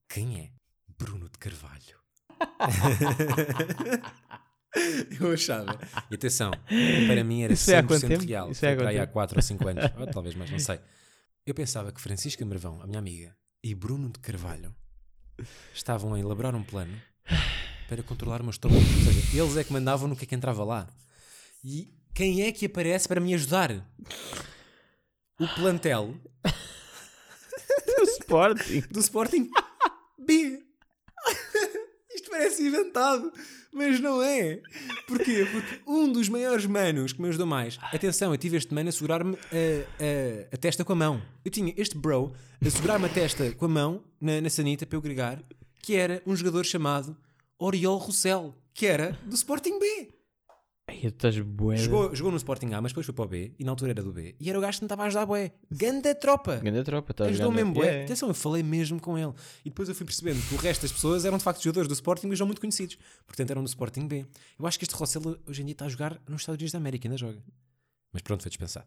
quem 0.08 0.40
é? 0.40 0.52
Bruno 0.98 1.28
de 1.28 1.38
Carvalho. 1.38 1.98
Eu 5.20 5.32
achava. 5.32 5.78
E 6.10 6.14
atenção, 6.14 6.50
para 7.06 7.24
mim 7.24 7.42
era 7.42 7.52
Isso 7.52 7.70
é 7.70 7.78
há 7.78 7.82
quanto 7.82 8.06
100% 8.06 8.08
tempo? 8.08 8.24
real. 8.24 8.50
Isso 8.50 8.60
Foi 8.60 8.68
é 8.68 8.72
há 8.72 8.76
para 8.76 8.88
aí 8.90 8.98
há 8.98 9.02
tempo? 9.02 9.12
4 9.14 9.38
ou 9.38 9.42
5 9.42 9.68
anos, 9.68 9.84
ou 9.98 10.06
talvez 10.06 10.34
mais, 10.34 10.50
não 10.50 10.58
sei. 10.58 10.78
Eu 11.46 11.54
pensava 11.54 11.90
que 11.90 12.00
Francisca 12.00 12.44
Marvão, 12.44 12.80
a 12.82 12.86
minha 12.86 12.98
amiga, 12.98 13.34
e 13.62 13.74
Bruno 13.74 14.10
de 14.10 14.18
Carvalho 14.18 14.74
estavam 15.74 16.14
a 16.14 16.20
elaborar 16.20 16.54
um 16.54 16.62
plano 16.62 16.94
para 17.88 18.02
controlar 18.02 18.42
meu 18.42 18.50
estômago. 18.50 18.80
Ou 18.80 19.12
seja, 19.12 19.42
eles 19.42 19.56
é 19.56 19.64
que 19.64 19.72
mandavam 19.72 20.08
no 20.08 20.16
que 20.16 20.24
é 20.24 20.28
que 20.28 20.34
entrava 20.34 20.64
lá. 20.64 20.86
E 21.64 21.92
quem 22.14 22.42
é 22.42 22.52
que 22.52 22.66
aparece 22.66 23.08
para 23.08 23.20
me 23.20 23.34
ajudar? 23.34 23.72
O 25.40 25.48
plantel 25.54 26.14
O 28.00 28.04
Sporting. 28.20 28.80
do 28.90 29.00
Sporting 29.00 29.50
B. 30.18 30.62
Isto 32.28 32.30
parece 32.30 32.62
inventado, 32.66 33.32
mas 33.72 33.98
não 34.00 34.22
é. 34.22 34.60
Porquê? 35.06 35.46
Porque 35.50 35.80
um 35.86 36.12
dos 36.12 36.28
maiores 36.28 36.66
manos 36.66 37.14
que 37.14 37.22
me 37.22 37.28
ajudou 37.28 37.46
mais. 37.46 37.78
Atenção, 37.90 38.32
eu 38.32 38.36
tive 38.38 38.58
este 38.58 38.74
mano 38.74 38.90
a 38.90 38.92
segurar-me 38.92 39.34
a, 39.34 39.38
a- 39.38 40.54
a 40.54 40.56
testa 40.58 40.84
com 40.84 40.92
a 40.92 40.96
mão. 40.96 41.22
Eu 41.42 41.50
tinha 41.50 41.72
este 41.76 41.96
bro 41.96 42.32
a 42.64 42.68
segurar-me 42.70 43.06
a 43.06 43.08
testa 43.08 43.50
com 43.52 43.64
a 43.64 43.68
mão 43.68 44.04
na, 44.20 44.42
na 44.42 44.50
sanita 44.50 44.84
para 44.84 44.96
eu 44.98 45.00
gregar, 45.00 45.42
que 45.82 45.94
era 45.96 46.22
um 46.26 46.36
jogador 46.36 46.64
chamado 46.66 47.16
Oriol 47.58 47.96
Rossell, 47.96 48.54
que 48.74 48.84
era 48.86 49.18
do 49.24 49.34
Sporting 49.34 49.78
B. 49.78 50.08
Ai, 51.00 51.08
estás 51.08 51.38
bué. 51.38 51.76
Jogou, 51.76 52.14
jogou 52.14 52.32
no 52.32 52.36
Sporting 52.36 52.72
A, 52.72 52.80
mas 52.80 52.92
depois 52.92 53.06
foi 53.06 53.14
para 53.14 53.24
o 53.24 53.28
B, 53.28 53.52
e 53.58 53.64
na 53.64 53.70
altura 53.70 53.92
era 53.92 54.02
do 54.02 54.12
B. 54.12 54.34
E 54.40 54.50
era 54.50 54.58
o 54.58 54.62
gajo 54.62 54.78
que 54.78 54.84
me 54.84 54.86
estava 54.86 55.04
a 55.04 55.06
ajudar, 55.06 55.26
bué. 55.26 55.52
Ganda 55.70 56.14
tropa! 56.14 56.56
Grande 56.56 56.82
tropa, 56.82 57.12
estás 57.12 57.30
Ajudou 57.30 57.52
mesmo, 57.52 57.72
bué. 57.72 57.86
Yeah. 57.86 58.04
Atenção, 58.04 58.28
eu 58.28 58.34
falei 58.34 58.62
mesmo 58.62 59.00
com 59.00 59.16
ele. 59.16 59.32
E 59.64 59.70
depois 59.70 59.88
eu 59.88 59.94
fui 59.94 60.04
percebendo 60.04 60.40
que 60.48 60.54
o 60.54 60.58
resto 60.58 60.82
das 60.82 60.92
pessoas 60.92 61.24
eram 61.24 61.38
de 61.38 61.44
facto 61.44 61.62
jogadores 61.62 61.88
do 61.88 61.94
Sporting, 61.94 62.26
mas 62.26 62.38
não 62.40 62.46
muito 62.46 62.60
conhecidos. 62.60 62.98
Portanto, 63.26 63.50
eram 63.50 63.62
do 63.62 63.68
Sporting 63.68 64.06
B. 64.08 64.26
Eu 64.58 64.66
acho 64.66 64.78
que 64.78 64.84
este 64.84 64.94
Rossell 64.94 65.38
hoje 65.46 65.62
em 65.62 65.64
dia 65.66 65.72
está 65.72 65.86
a 65.86 65.88
jogar 65.88 66.20
nos 66.28 66.42
Estados 66.42 66.58
Unidos 66.58 66.72
da 66.72 66.78
América, 66.78 67.06
ainda 67.06 67.16
joga. 67.16 67.42
Mas 68.12 68.22
pronto, 68.22 68.42
foi 68.42 68.50
dispensado. 68.50 68.86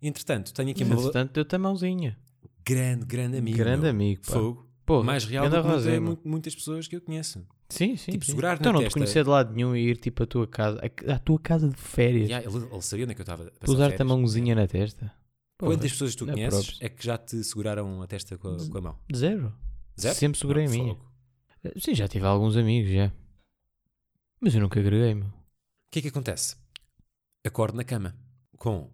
Entretanto, 0.00 0.52
tenho 0.52 0.70
aqui 0.70 0.84
uma 0.84 0.94
Entretanto, 0.94 1.32
deu-te 1.32 1.56
a 1.56 1.58
mãozinha. 1.58 2.18
grande, 2.64 3.06
grande 3.06 3.38
amigo. 3.38 3.56
Grande 3.56 3.82
meu. 3.82 3.90
amigo, 3.90 4.22
pá. 4.26 4.32
Fogo. 4.32 4.73
Porra, 4.86 5.04
Mais 5.04 5.24
real 5.24 5.48
do 5.48 5.56
que 5.62 5.68
Rosema. 5.68 6.10
mu- 6.10 6.18
muitas 6.24 6.54
pessoas 6.54 6.86
que 6.86 6.96
eu 6.96 7.00
conheço. 7.00 7.46
Sim, 7.70 7.96
sim. 7.96 8.12
Tipo, 8.12 8.24
sim. 8.24 8.32
segurar 8.32 8.58
Então 8.60 8.72
não 8.72 8.80
te 8.80 8.84
testa. 8.84 8.98
conhecer 8.98 9.24
de 9.24 9.30
lado 9.30 9.54
nenhum 9.54 9.74
e 9.74 9.80
ir 9.88 9.96
tipo 9.96 10.22
à 10.22 10.26
tua 10.26 10.46
casa, 10.46 10.80
à 11.08 11.18
tua 11.18 11.38
casa 11.40 11.68
de 11.68 11.76
férias. 11.76 12.28
Yeah, 12.28 12.46
ele, 12.48 12.66
ele 12.70 12.82
sabia 12.82 13.04
onde 13.04 13.12
é 13.12 13.14
que 13.14 13.20
eu 13.20 13.24
estava. 13.24 13.44
a 13.44 13.50
passar 13.50 13.72
Usar-te 13.72 14.02
a 14.02 14.04
mãozinha 14.04 14.54
na 14.54 14.66
testa. 14.66 15.12
Porra, 15.56 15.72
Quantas 15.72 15.92
pessoas 15.92 16.14
tu 16.14 16.26
dá 16.26 16.32
conheces 16.34 16.66
props. 16.66 16.78
é 16.82 16.88
que 16.88 17.04
já 17.04 17.16
te 17.16 17.42
seguraram 17.42 18.02
a 18.02 18.06
testa 18.06 18.36
com 18.36 18.48
a, 18.48 18.68
com 18.68 18.78
a 18.78 18.80
mão? 18.80 18.98
Zero. 19.14 19.54
Zero? 19.98 20.14
Sempre 20.14 20.38
segurei 20.38 20.64
Não, 20.66 20.72
a 20.72 20.76
minha. 20.76 20.94
fogo. 20.94 21.12
Sim, 21.78 21.94
já 21.94 22.06
tive 22.06 22.26
alguns 22.26 22.56
amigos, 22.56 22.90
já. 22.92 23.10
Mas 24.40 24.54
eu 24.54 24.60
nunca 24.60 24.78
agreguei, 24.80 25.14
meu. 25.14 25.28
O 25.28 25.32
que 25.90 26.00
é 26.00 26.02
que 26.02 26.08
acontece? 26.08 26.56
Acordo 27.46 27.76
na 27.76 27.84
cama 27.84 28.14
com 28.58 28.90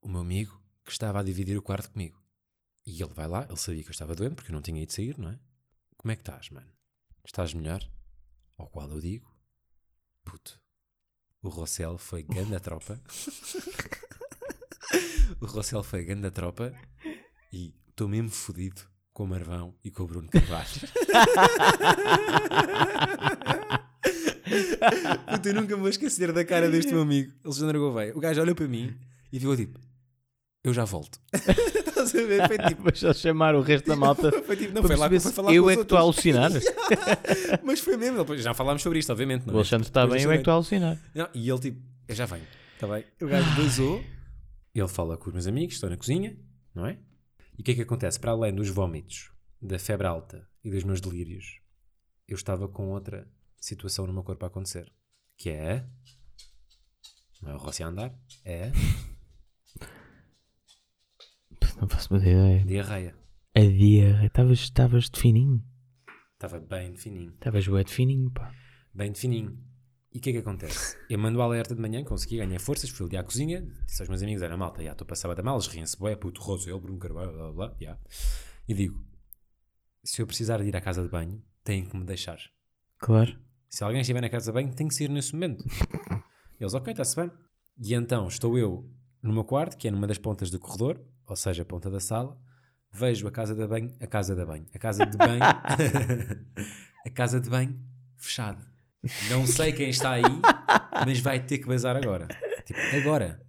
o 0.00 0.08
meu 0.08 0.20
amigo 0.20 0.60
que 0.84 0.92
estava 0.92 1.18
a 1.18 1.22
dividir 1.22 1.56
o 1.58 1.62
quarto 1.62 1.90
comigo. 1.90 2.16
E 2.86 3.02
ele 3.02 3.12
vai 3.12 3.26
lá, 3.26 3.44
ele 3.48 3.56
sabia 3.56 3.82
que 3.82 3.88
eu 3.88 3.92
estava 3.92 4.14
doente 4.14 4.36
porque 4.36 4.50
eu 4.50 4.54
não 4.54 4.62
tinha 4.62 4.80
ido 4.80 4.92
sair, 4.92 5.18
não 5.18 5.30
é? 5.30 5.38
Como 5.96 6.12
é 6.12 6.16
que 6.16 6.22
estás, 6.22 6.50
mano? 6.50 6.68
Estás 7.24 7.52
melhor? 7.52 7.82
Ao 8.56 8.68
qual 8.68 8.88
eu 8.90 9.00
digo, 9.00 9.28
puto, 10.24 10.60
O 11.42 11.48
Rossel 11.48 11.98
foi 11.98 12.22
ganda 12.22 12.60
tropa. 12.60 13.00
o 15.40 15.46
Rossel 15.46 15.82
foi 15.82 16.04
ganda 16.04 16.30
tropa 16.30 16.72
e 17.52 17.74
estou 17.88 18.08
mesmo 18.08 18.30
fodido 18.30 18.82
com 19.12 19.24
o 19.24 19.28
Marvão 19.28 19.74
e 19.84 19.90
com 19.90 20.04
o 20.04 20.06
Bruno 20.06 20.28
Carvalho. 20.28 20.66
Puta, 25.28 25.48
eu 25.48 25.54
nunca 25.54 25.74
me 25.74 25.80
vou 25.80 25.88
esquecer 25.88 26.32
da 26.32 26.44
cara 26.44 26.70
deste 26.70 26.92
meu 26.92 27.02
amigo, 27.02 27.32
Alexandre 27.44 27.78
Gouveia. 27.78 28.16
O 28.16 28.20
gajo 28.20 28.40
olhou 28.40 28.54
para 28.54 28.68
mim 28.68 28.96
e 29.32 29.40
ficou 29.40 29.56
tipo: 29.56 29.78
Eu 30.66 30.74
já 30.74 30.84
volto. 30.84 31.20
Estás 31.32 32.12
a 32.12 32.26
ver? 32.26 32.48
Foi 32.48 32.58
tipo. 32.58 32.82
Depois 32.82 32.98
só 32.98 33.14
chamar 33.14 33.54
o 33.54 33.60
resto 33.60 33.86
da 33.86 33.94
malta. 33.94 34.32
Foi 34.42 34.56
tipo, 34.56 34.74
não, 34.74 34.82
foi 34.82 34.96
lá, 34.96 35.08
foi 35.08 35.20
falar 35.20 35.54
eu 35.54 35.62
com 35.62 35.70
é 35.70 35.76
que 35.76 35.82
estou 35.82 35.96
a 35.96 36.00
alucinar. 36.00 36.50
Mas 37.62 37.78
foi 37.78 37.96
mesmo, 37.96 38.18
depois 38.18 38.42
já 38.42 38.52
falámos 38.52 38.82
sobre 38.82 38.98
isto, 38.98 39.12
obviamente. 39.12 39.46
Não 39.46 39.54
O 39.54 39.56
é? 39.58 39.60
Alexandre 39.60 39.86
está 39.86 40.04
bem, 40.04 40.20
eu 40.20 40.32
é 40.32 40.34
que 40.34 40.40
estou 40.40 40.50
a 40.50 40.54
alucinar. 40.56 41.00
Não, 41.14 41.28
e 41.32 41.48
ele 41.48 41.60
tipo, 41.60 41.80
eu 42.08 42.14
já 42.16 42.26
venho, 42.26 42.44
está 42.74 42.88
bem? 42.88 43.04
O 43.22 43.28
gajo 43.28 43.62
basou, 43.62 44.04
ele 44.74 44.88
fala 44.88 45.16
com 45.16 45.28
os 45.28 45.34
meus 45.34 45.46
amigos, 45.46 45.76
estou 45.76 45.88
na 45.88 45.96
cozinha, 45.96 46.36
não 46.74 46.84
é? 46.84 46.98
E 47.56 47.62
o 47.62 47.64
que 47.64 47.70
é 47.70 47.74
que 47.74 47.82
acontece? 47.82 48.18
Para 48.18 48.32
além 48.32 48.52
dos 48.52 48.68
vómitos, 48.68 49.30
da 49.62 49.78
febre 49.78 50.08
alta 50.08 50.48
e 50.64 50.70
dos 50.72 50.82
meus 50.82 51.00
delírios, 51.00 51.60
eu 52.26 52.34
estava 52.34 52.66
com 52.66 52.88
outra 52.88 53.24
situação 53.60 54.04
no 54.04 54.12
meu 54.12 54.24
corpo 54.24 54.44
a 54.44 54.48
acontecer, 54.48 54.92
que 55.38 55.48
é, 55.48 55.86
não 57.40 57.52
é 57.52 57.54
o 57.54 57.58
Rossi 57.58 57.84
a 57.84 57.86
andar, 57.86 58.12
é 58.44 58.72
Não 61.80 61.88
faço 61.88 62.12
uma 62.14 62.20
ideia. 62.20 62.64
diarreia. 62.64 63.14
A 63.54 63.60
diarreia. 63.60 64.26
Estavas 64.26 64.58
estavas 64.58 65.10
de 65.10 65.20
fininho. 65.20 65.62
Estava 66.34 66.60
bem 66.60 66.92
de 66.92 67.00
fininho, 67.00 67.32
Estavas 67.32 67.66
bué 67.66 67.82
de 67.82 67.92
fininho, 67.92 68.30
pá. 68.30 68.52
bem 68.94 69.10
de 69.10 69.18
fininho. 69.18 69.58
E 70.12 70.18
o 70.18 70.20
que 70.20 70.30
é 70.30 70.32
que 70.34 70.38
acontece? 70.38 70.96
Eu 71.08 71.18
mando 71.18 71.38
o 71.38 71.42
alerta 71.42 71.74
de 71.74 71.80
manhã, 71.80 72.02
consegui 72.04 72.36
ganhar 72.38 72.58
forças, 72.58 72.90
fui 72.90 73.06
ali 73.06 73.16
à 73.16 73.24
cozinha, 73.24 73.62
disse 73.86 74.02
aos 74.02 74.08
meus 74.08 74.22
amigos, 74.22 74.42
era 74.42 74.56
malta, 74.56 74.82
já 74.82 74.92
estou 74.92 75.04
a 75.04 75.08
passar 75.08 75.34
da 75.34 75.42
mal, 75.42 75.56
eles 75.56 75.66
riem-se, 75.66 75.98
bué, 75.98 76.14
puto, 76.16 76.40
roso, 76.42 76.68
ele, 76.70 76.78
Bruno 76.80 76.98
Carvalho, 76.98 77.32
blá, 77.32 77.52
blá, 77.52 77.68
blá, 77.68 77.76
já. 77.80 77.98
E 78.68 78.74
digo, 78.74 79.02
se 80.04 80.20
eu 80.22 80.26
precisar 80.26 80.58
de 80.62 80.68
ir 80.68 80.76
à 80.76 80.80
casa 80.80 81.02
de 81.02 81.08
banho, 81.08 81.42
têm 81.64 81.84
que 81.84 81.96
me 81.96 82.04
deixar. 82.04 82.38
Claro. 82.98 83.38
Se 83.68 83.82
alguém 83.84 84.00
estiver 84.00 84.20
na 84.20 84.28
casa 84.30 84.50
de 84.50 84.54
banho, 84.54 84.74
tem 84.74 84.88
que 84.88 84.94
sair 84.94 85.08
nesse 85.10 85.32
momento. 85.34 85.64
Eles, 86.60 86.72
ok, 86.74 86.92
está-se 86.92 87.16
bem. 87.16 87.30
E 87.78 87.94
então 87.94 88.26
estou 88.28 88.56
eu 88.56 88.90
no 89.22 89.32
meu 89.32 89.44
quarto, 89.44 89.76
que 89.76 89.88
é 89.88 89.90
numa 89.90 90.06
das 90.06 90.18
pontas 90.18 90.50
do 90.50 90.58
corredor, 90.58 90.98
ou 91.26 91.36
seja, 91.36 91.62
a 91.62 91.64
ponta 91.64 91.90
da 91.90 92.00
sala, 92.00 92.38
vejo 92.92 93.26
a 93.26 93.30
casa 93.30 93.54
de 93.54 93.66
banho, 93.66 93.92
a 94.00 94.06
casa 94.06 94.34
de 94.34 94.44
banho, 94.44 94.66
a 94.74 94.78
casa 94.78 95.06
de 95.06 95.16
banho, 95.16 95.40
a 97.04 97.10
casa 97.10 97.40
de 97.40 97.50
banho 97.50 97.78
fechada. 98.16 98.64
Não 99.30 99.46
sei 99.46 99.72
quem 99.72 99.90
está 99.90 100.12
aí, 100.12 100.22
mas 101.04 101.20
vai 101.20 101.40
ter 101.40 101.58
que 101.58 101.66
bazar 101.66 101.96
agora. 101.96 102.26
Tipo, 102.64 102.80
agora. 102.96 103.40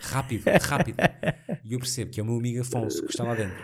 Rápido, 0.00 0.44
rápido. 0.62 0.96
E 1.64 1.72
eu 1.74 1.78
percebo 1.78 2.10
que 2.10 2.20
é 2.20 2.22
o 2.22 2.26
meu 2.26 2.36
amigo 2.36 2.60
Afonso 2.60 3.02
que 3.02 3.10
está 3.10 3.24
lá 3.24 3.34
dentro. 3.34 3.56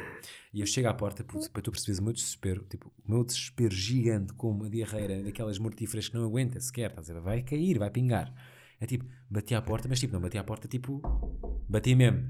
E 0.52 0.60
eu 0.60 0.66
chego 0.66 0.88
à 0.88 0.94
porta 0.94 1.24
para 1.24 1.62
tu 1.62 1.70
perceberes 1.70 1.98
o 1.98 2.02
meu 2.02 2.12
desespero, 2.12 2.66
tipo, 2.68 2.92
o 3.06 3.10
meu 3.10 3.24
desespero 3.24 3.74
gigante 3.74 4.34
com 4.34 4.50
uma 4.50 4.68
diarreira 4.68 5.22
daquelas 5.22 5.58
mortíferas 5.58 6.08
que 6.08 6.14
não 6.14 6.24
aguenta 6.24 6.60
sequer, 6.60 6.90
estás 6.90 7.08
a 7.10 7.14
ver? 7.14 7.20
Vai 7.20 7.42
cair, 7.42 7.78
vai 7.78 7.90
pingar. 7.90 8.32
É 8.78 8.84
tipo, 8.84 9.06
bati 9.32 9.54
à 9.54 9.62
porta, 9.62 9.88
mas 9.88 9.98
tipo, 9.98 10.12
não 10.12 10.20
bati 10.20 10.36
à 10.36 10.44
porta, 10.44 10.68
tipo, 10.68 11.00
bati 11.68 11.94
mesmo. 11.94 12.28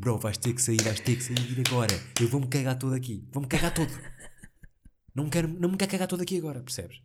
Bro, 0.00 0.18
vais 0.18 0.36
ter 0.36 0.52
que 0.52 0.60
sair, 0.60 0.80
vais 0.82 1.00
ter 1.00 1.16
que 1.16 1.22
sair 1.22 1.62
agora. 1.66 1.94
Eu 2.20 2.28
vou-me 2.28 2.46
cagar 2.46 2.78
todo 2.78 2.94
aqui, 2.94 3.26
vou-me 3.32 3.48
cagar 3.48 3.72
todo. 3.72 3.90
Não, 5.14 5.28
quero, 5.28 5.48
não 5.48 5.70
me 5.70 5.76
quero 5.76 5.90
cagar 5.90 6.08
todo 6.08 6.22
aqui 6.22 6.38
agora, 6.38 6.62
percebes? 6.62 7.02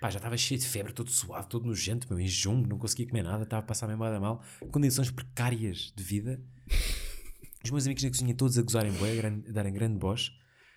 Pá, 0.00 0.10
já 0.10 0.18
estava 0.18 0.36
cheio 0.36 0.60
de 0.60 0.66
febre, 0.66 0.92
todo 0.92 1.10
suado, 1.10 1.48
todo 1.48 1.66
nojento, 1.66 2.06
meu, 2.10 2.20
enjum, 2.20 2.62
não 2.62 2.78
conseguia 2.78 3.06
comer 3.06 3.22
nada, 3.22 3.44
estava 3.44 3.62
a 3.62 3.66
passar 3.66 3.86
mesmo 3.86 4.04
a 4.04 4.20
mal, 4.20 4.42
condições 4.70 5.10
precárias 5.10 5.92
de 5.96 6.02
vida. 6.02 6.42
Os 7.64 7.70
meus 7.70 7.86
amigos 7.86 8.04
na 8.04 8.10
cozinha 8.10 8.34
todos 8.34 8.58
a 8.58 8.62
gozarem 8.62 8.92
bué, 8.92 9.18
a 9.18 9.52
darem 9.52 9.72
grande 9.72 9.98
bosch, 9.98 10.32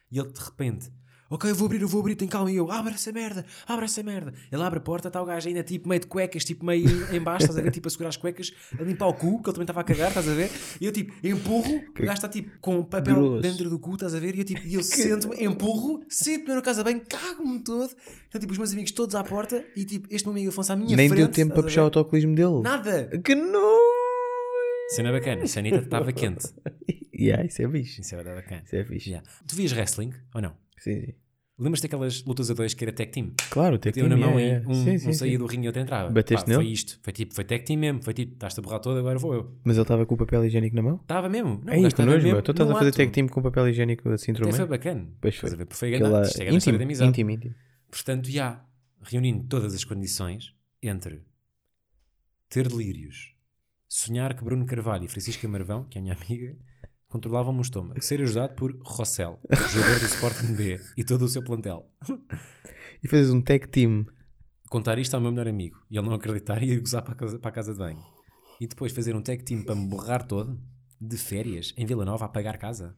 e 0.09 0.19
ele 0.19 0.31
de 0.31 0.39
repente, 0.39 0.89
ok, 1.29 1.49
eu 1.51 1.55
vou 1.55 1.65
abrir, 1.65 1.81
eu 1.81 1.87
vou 1.87 2.01
abrir, 2.01 2.15
tem 2.15 2.27
calma, 2.27 2.51
e 2.51 2.55
eu, 2.55 2.71
abre 2.71 2.93
essa 2.93 3.11
merda, 3.11 3.45
abre 3.67 3.85
essa 3.85 4.01
merda. 4.01 4.33
Ele 4.51 4.61
abre 4.61 4.79
a 4.79 4.81
porta, 4.81 5.07
está 5.09 5.21
o 5.21 5.25
gajo 5.25 5.47
ainda 5.47 5.63
tipo 5.63 5.87
meio 5.87 6.01
de 6.01 6.07
cuecas, 6.07 6.43
tipo 6.43 6.65
meio 6.65 6.87
em 7.13 7.21
baixo, 7.21 7.45
estás 7.45 7.57
a 7.57 7.61
ver, 7.61 7.71
tipo 7.71 7.87
a 7.87 7.91
segurar 7.91 8.09
as 8.09 8.17
cuecas, 8.17 8.51
a 8.79 8.83
limpar 8.83 9.07
o 9.07 9.13
cu, 9.13 9.41
que 9.41 9.49
ele 9.49 9.53
também 9.53 9.63
estava 9.63 9.81
a 9.81 9.83
cagar, 9.83 10.09
estás 10.09 10.27
a 10.27 10.33
ver, 10.33 10.49
e 10.81 10.85
eu 10.85 10.91
tipo, 10.91 11.13
empurro, 11.25 11.75
o 11.75 11.93
gajo 11.93 12.13
está 12.13 12.27
tipo 12.29 12.51
com 12.59 12.83
papel 12.83 13.15
Grosso. 13.15 13.41
dentro 13.41 13.69
do 13.69 13.79
cu, 13.79 13.93
estás 13.93 14.15
a 14.15 14.19
ver, 14.19 14.35
e 14.35 14.39
eu 14.39 14.45
tipo, 14.45 14.61
e 14.65 14.73
eu 14.73 14.83
sento-me, 14.83 15.43
empurro, 15.43 16.03
sento-me 16.09 16.55
na 16.55 16.61
casa 16.61 16.83
bem, 16.83 16.99
cago-me 16.99 17.59
todo, 17.59 17.91
então 18.27 18.39
tipo, 18.39 18.51
os 18.51 18.57
meus 18.57 18.73
amigos 18.73 18.91
todos 18.91 19.15
à 19.15 19.23
porta, 19.23 19.63
e 19.75 19.85
tipo, 19.85 20.07
este 20.11 20.25
meu 20.25 20.33
amigo 20.33 20.49
Afonso 20.49 20.73
à 20.73 20.75
minha 20.75 20.95
Nem 20.95 21.07
frente, 21.09 21.19
deu 21.19 21.27
tempo 21.27 21.53
para 21.53 21.63
puxar 21.63 21.81
o 21.81 21.85
autocolismo 21.85 22.33
dele. 22.33 22.61
Nada! 22.61 23.07
Que 23.23 23.35
não! 23.35 23.79
Cena 24.89 25.11
bacana, 25.11 25.43
a 25.43 25.47
Sanita 25.47 25.77
estava 25.77 26.11
quente. 26.11 26.47
Yeah, 27.19 27.45
isso 27.45 27.61
é 27.61 27.69
fixe. 27.69 27.99
Isso 27.99 28.15
é 28.15 28.23
verdade 28.23 28.41
bacana. 28.41 28.61
Isso 28.65 28.75
é 28.77 28.83
fixe. 28.85 29.09
Yeah. 29.09 29.29
Tu 29.45 29.53
vias 29.53 29.73
wrestling 29.73 30.13
ou 30.33 30.41
não? 30.41 30.55
Sim, 30.79 31.05
sim. 31.05 31.13
Lembras-te 31.61 31.83
daquelas 31.83 32.23
lutas 32.23 32.49
a 32.49 32.53
dois 32.53 32.73
que 32.73 32.85
era 32.85 32.93
tag 32.93 33.11
team? 33.11 33.33
Claro, 33.49 33.77
tem 33.77 33.91
que 33.91 33.99
Tinha 33.99 34.07
na 34.09 34.15
mão 34.15 34.39
é, 34.39 34.63
e 34.63 34.65
um, 34.65 34.73
sim, 34.73 34.97
sim, 34.97 35.09
um 35.09 35.13
saía 35.13 35.37
do 35.37 35.45
ringue 35.45 35.65
e 35.65 35.67
outro 35.67 35.81
entrava. 35.81 36.09
Bateste 36.09 36.45
Pá, 36.45 36.53
Foi 36.53 36.63
nele? 36.63 36.73
isto. 36.73 36.97
Foi 37.03 37.11
tipo, 37.11 37.35
foi 37.35 37.43
tag 37.43 37.65
team 37.65 37.77
mesmo. 37.77 38.01
Foi 38.01 38.13
tipo, 38.13 38.31
estás-te 38.33 38.59
a 38.61 38.63
borrar 38.63 38.79
todo, 38.79 38.97
agora 38.97 39.19
vou 39.19 39.33
eu. 39.33 39.57
Mas 39.65 39.75
ele 39.75 39.81
estava 39.81 40.05
com 40.05 40.15
o 40.15 40.17
papel 40.17 40.45
higiênico 40.45 40.73
na 40.77 40.81
mão? 40.81 40.95
Estava 41.01 41.27
mesmo. 41.27 41.61
Não, 41.65 41.73
o 41.73 41.75
Ei, 41.75 41.81
gajo 41.81 41.81
que 41.81 41.87
estava 41.87 42.11
nojo, 42.11 42.25
mesmo. 42.27 42.41
Tu 42.43 42.51
estás 42.51 42.69
no 42.69 42.75
a 42.75 42.77
fazer 42.79 42.89
ato. 42.91 42.97
tag 42.97 43.11
team 43.11 43.27
com 43.27 43.41
papel 43.41 43.67
higiênico 43.67 44.07
assim 44.09 44.31
o 44.31 44.35
Até 44.37 44.51
foi 44.53 44.65
bacana. 44.67 45.07
Pois 45.19 45.35
Estás 45.35 45.53
foi. 45.53 45.61
a 45.61 45.65
ver? 45.65 45.73
Foi 45.75 45.95
Aquela. 45.95 46.21
Isto 46.21 46.35
é 46.41 46.45
grande 46.45 46.55
íntimo, 46.55 46.81
amizade. 46.81 47.09
íntimo, 47.09 47.29
íntimo. 47.31 47.55
Portanto, 47.91 48.29
já, 48.31 48.65
reunindo 49.01 49.43
todas 49.49 49.75
as 49.75 49.83
condições 49.83 50.55
entre 50.81 51.21
ter 52.47 52.69
delírios, 52.69 53.33
sonhar 53.85 54.33
que 54.33 54.45
Bruno 54.45 54.65
Carvalho 54.65 55.03
e 55.03 55.07
Francisca 55.09 55.45
Marvão, 55.45 55.83
que 55.83 55.97
é 55.97 55.99
a 55.99 56.03
minha 56.03 56.15
amiga, 56.15 56.55
controlavam 57.09 57.51
o 57.51 57.55
meu 57.55 57.63
estômago, 57.63 58.01
ser 58.01 58.21
ajudado 58.21 58.53
por 58.55 58.77
Rossel, 58.83 59.39
jogador 59.71 59.99
do 59.99 60.05
Sporting 60.05 60.53
B, 60.53 60.79
e 60.95 61.03
todo 61.03 61.23
o 61.23 61.27
seu 61.27 61.43
plantel. 61.43 61.91
E 63.03 63.07
fazes 63.07 63.31
um 63.31 63.41
tag 63.41 63.67
team. 63.67 64.05
Contar 64.69 64.99
isto 64.99 65.15
ao 65.15 65.21
meu 65.21 65.31
melhor 65.31 65.47
amigo 65.47 65.83
e 65.89 65.97
ele 65.97 66.07
não 66.07 66.13
acreditar 66.13 66.61
e 66.61 66.69
ir 66.69 66.79
gozar 66.79 67.01
para 67.01 67.13
a, 67.13 67.15
casa, 67.15 67.39
para 67.39 67.49
a 67.49 67.51
casa 67.51 67.73
de 67.73 67.79
banho. 67.79 68.03
E 68.61 68.67
depois 68.67 68.93
fazer 68.93 69.15
um 69.15 69.21
tag 69.21 69.43
team 69.43 69.63
para 69.63 69.73
me 69.73 69.87
borrar 69.87 70.27
todo, 70.27 70.61
de 71.01 71.17
férias, 71.17 71.73
em 71.75 71.85
Vila 71.85 72.05
Nova, 72.05 72.25
a 72.25 72.29
pagar 72.29 72.57
casa. 72.57 72.95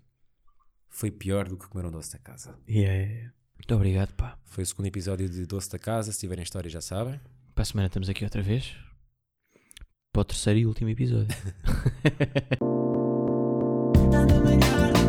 Foi 0.89 1.09
pior 1.09 1.47
do 1.47 1.57
que 1.57 1.67
comer 1.67 1.85
um 1.87 1.91
doce 1.91 2.11
da 2.11 2.19
casa. 2.19 2.59
Yeah, 2.67 2.93
yeah, 2.93 3.13
yeah. 3.13 3.33
Muito 3.55 3.75
obrigado, 3.75 4.13
pá. 4.15 4.37
Foi 4.43 4.63
o 4.63 4.67
segundo 4.67 4.87
episódio 4.87 5.29
de 5.29 5.45
Doce 5.45 5.69
da 5.69 5.79
Casa. 5.79 6.11
Se 6.11 6.19
tiverem 6.19 6.43
história, 6.43 6.69
já 6.69 6.81
sabem. 6.81 7.21
Para 7.53 7.61
a 7.61 7.65
semana 7.65 7.87
estamos 7.87 8.09
aqui 8.09 8.23
outra 8.23 8.41
vez. 8.41 8.75
Para 10.11 10.21
o 10.21 10.25
terceiro 10.25 10.59
e 10.59 10.65
último 10.65 10.89
episódio. 10.89 11.37
Tá 14.11 14.25
tentando 14.25 14.41
me 14.41 14.55
enganar. 14.55 15.00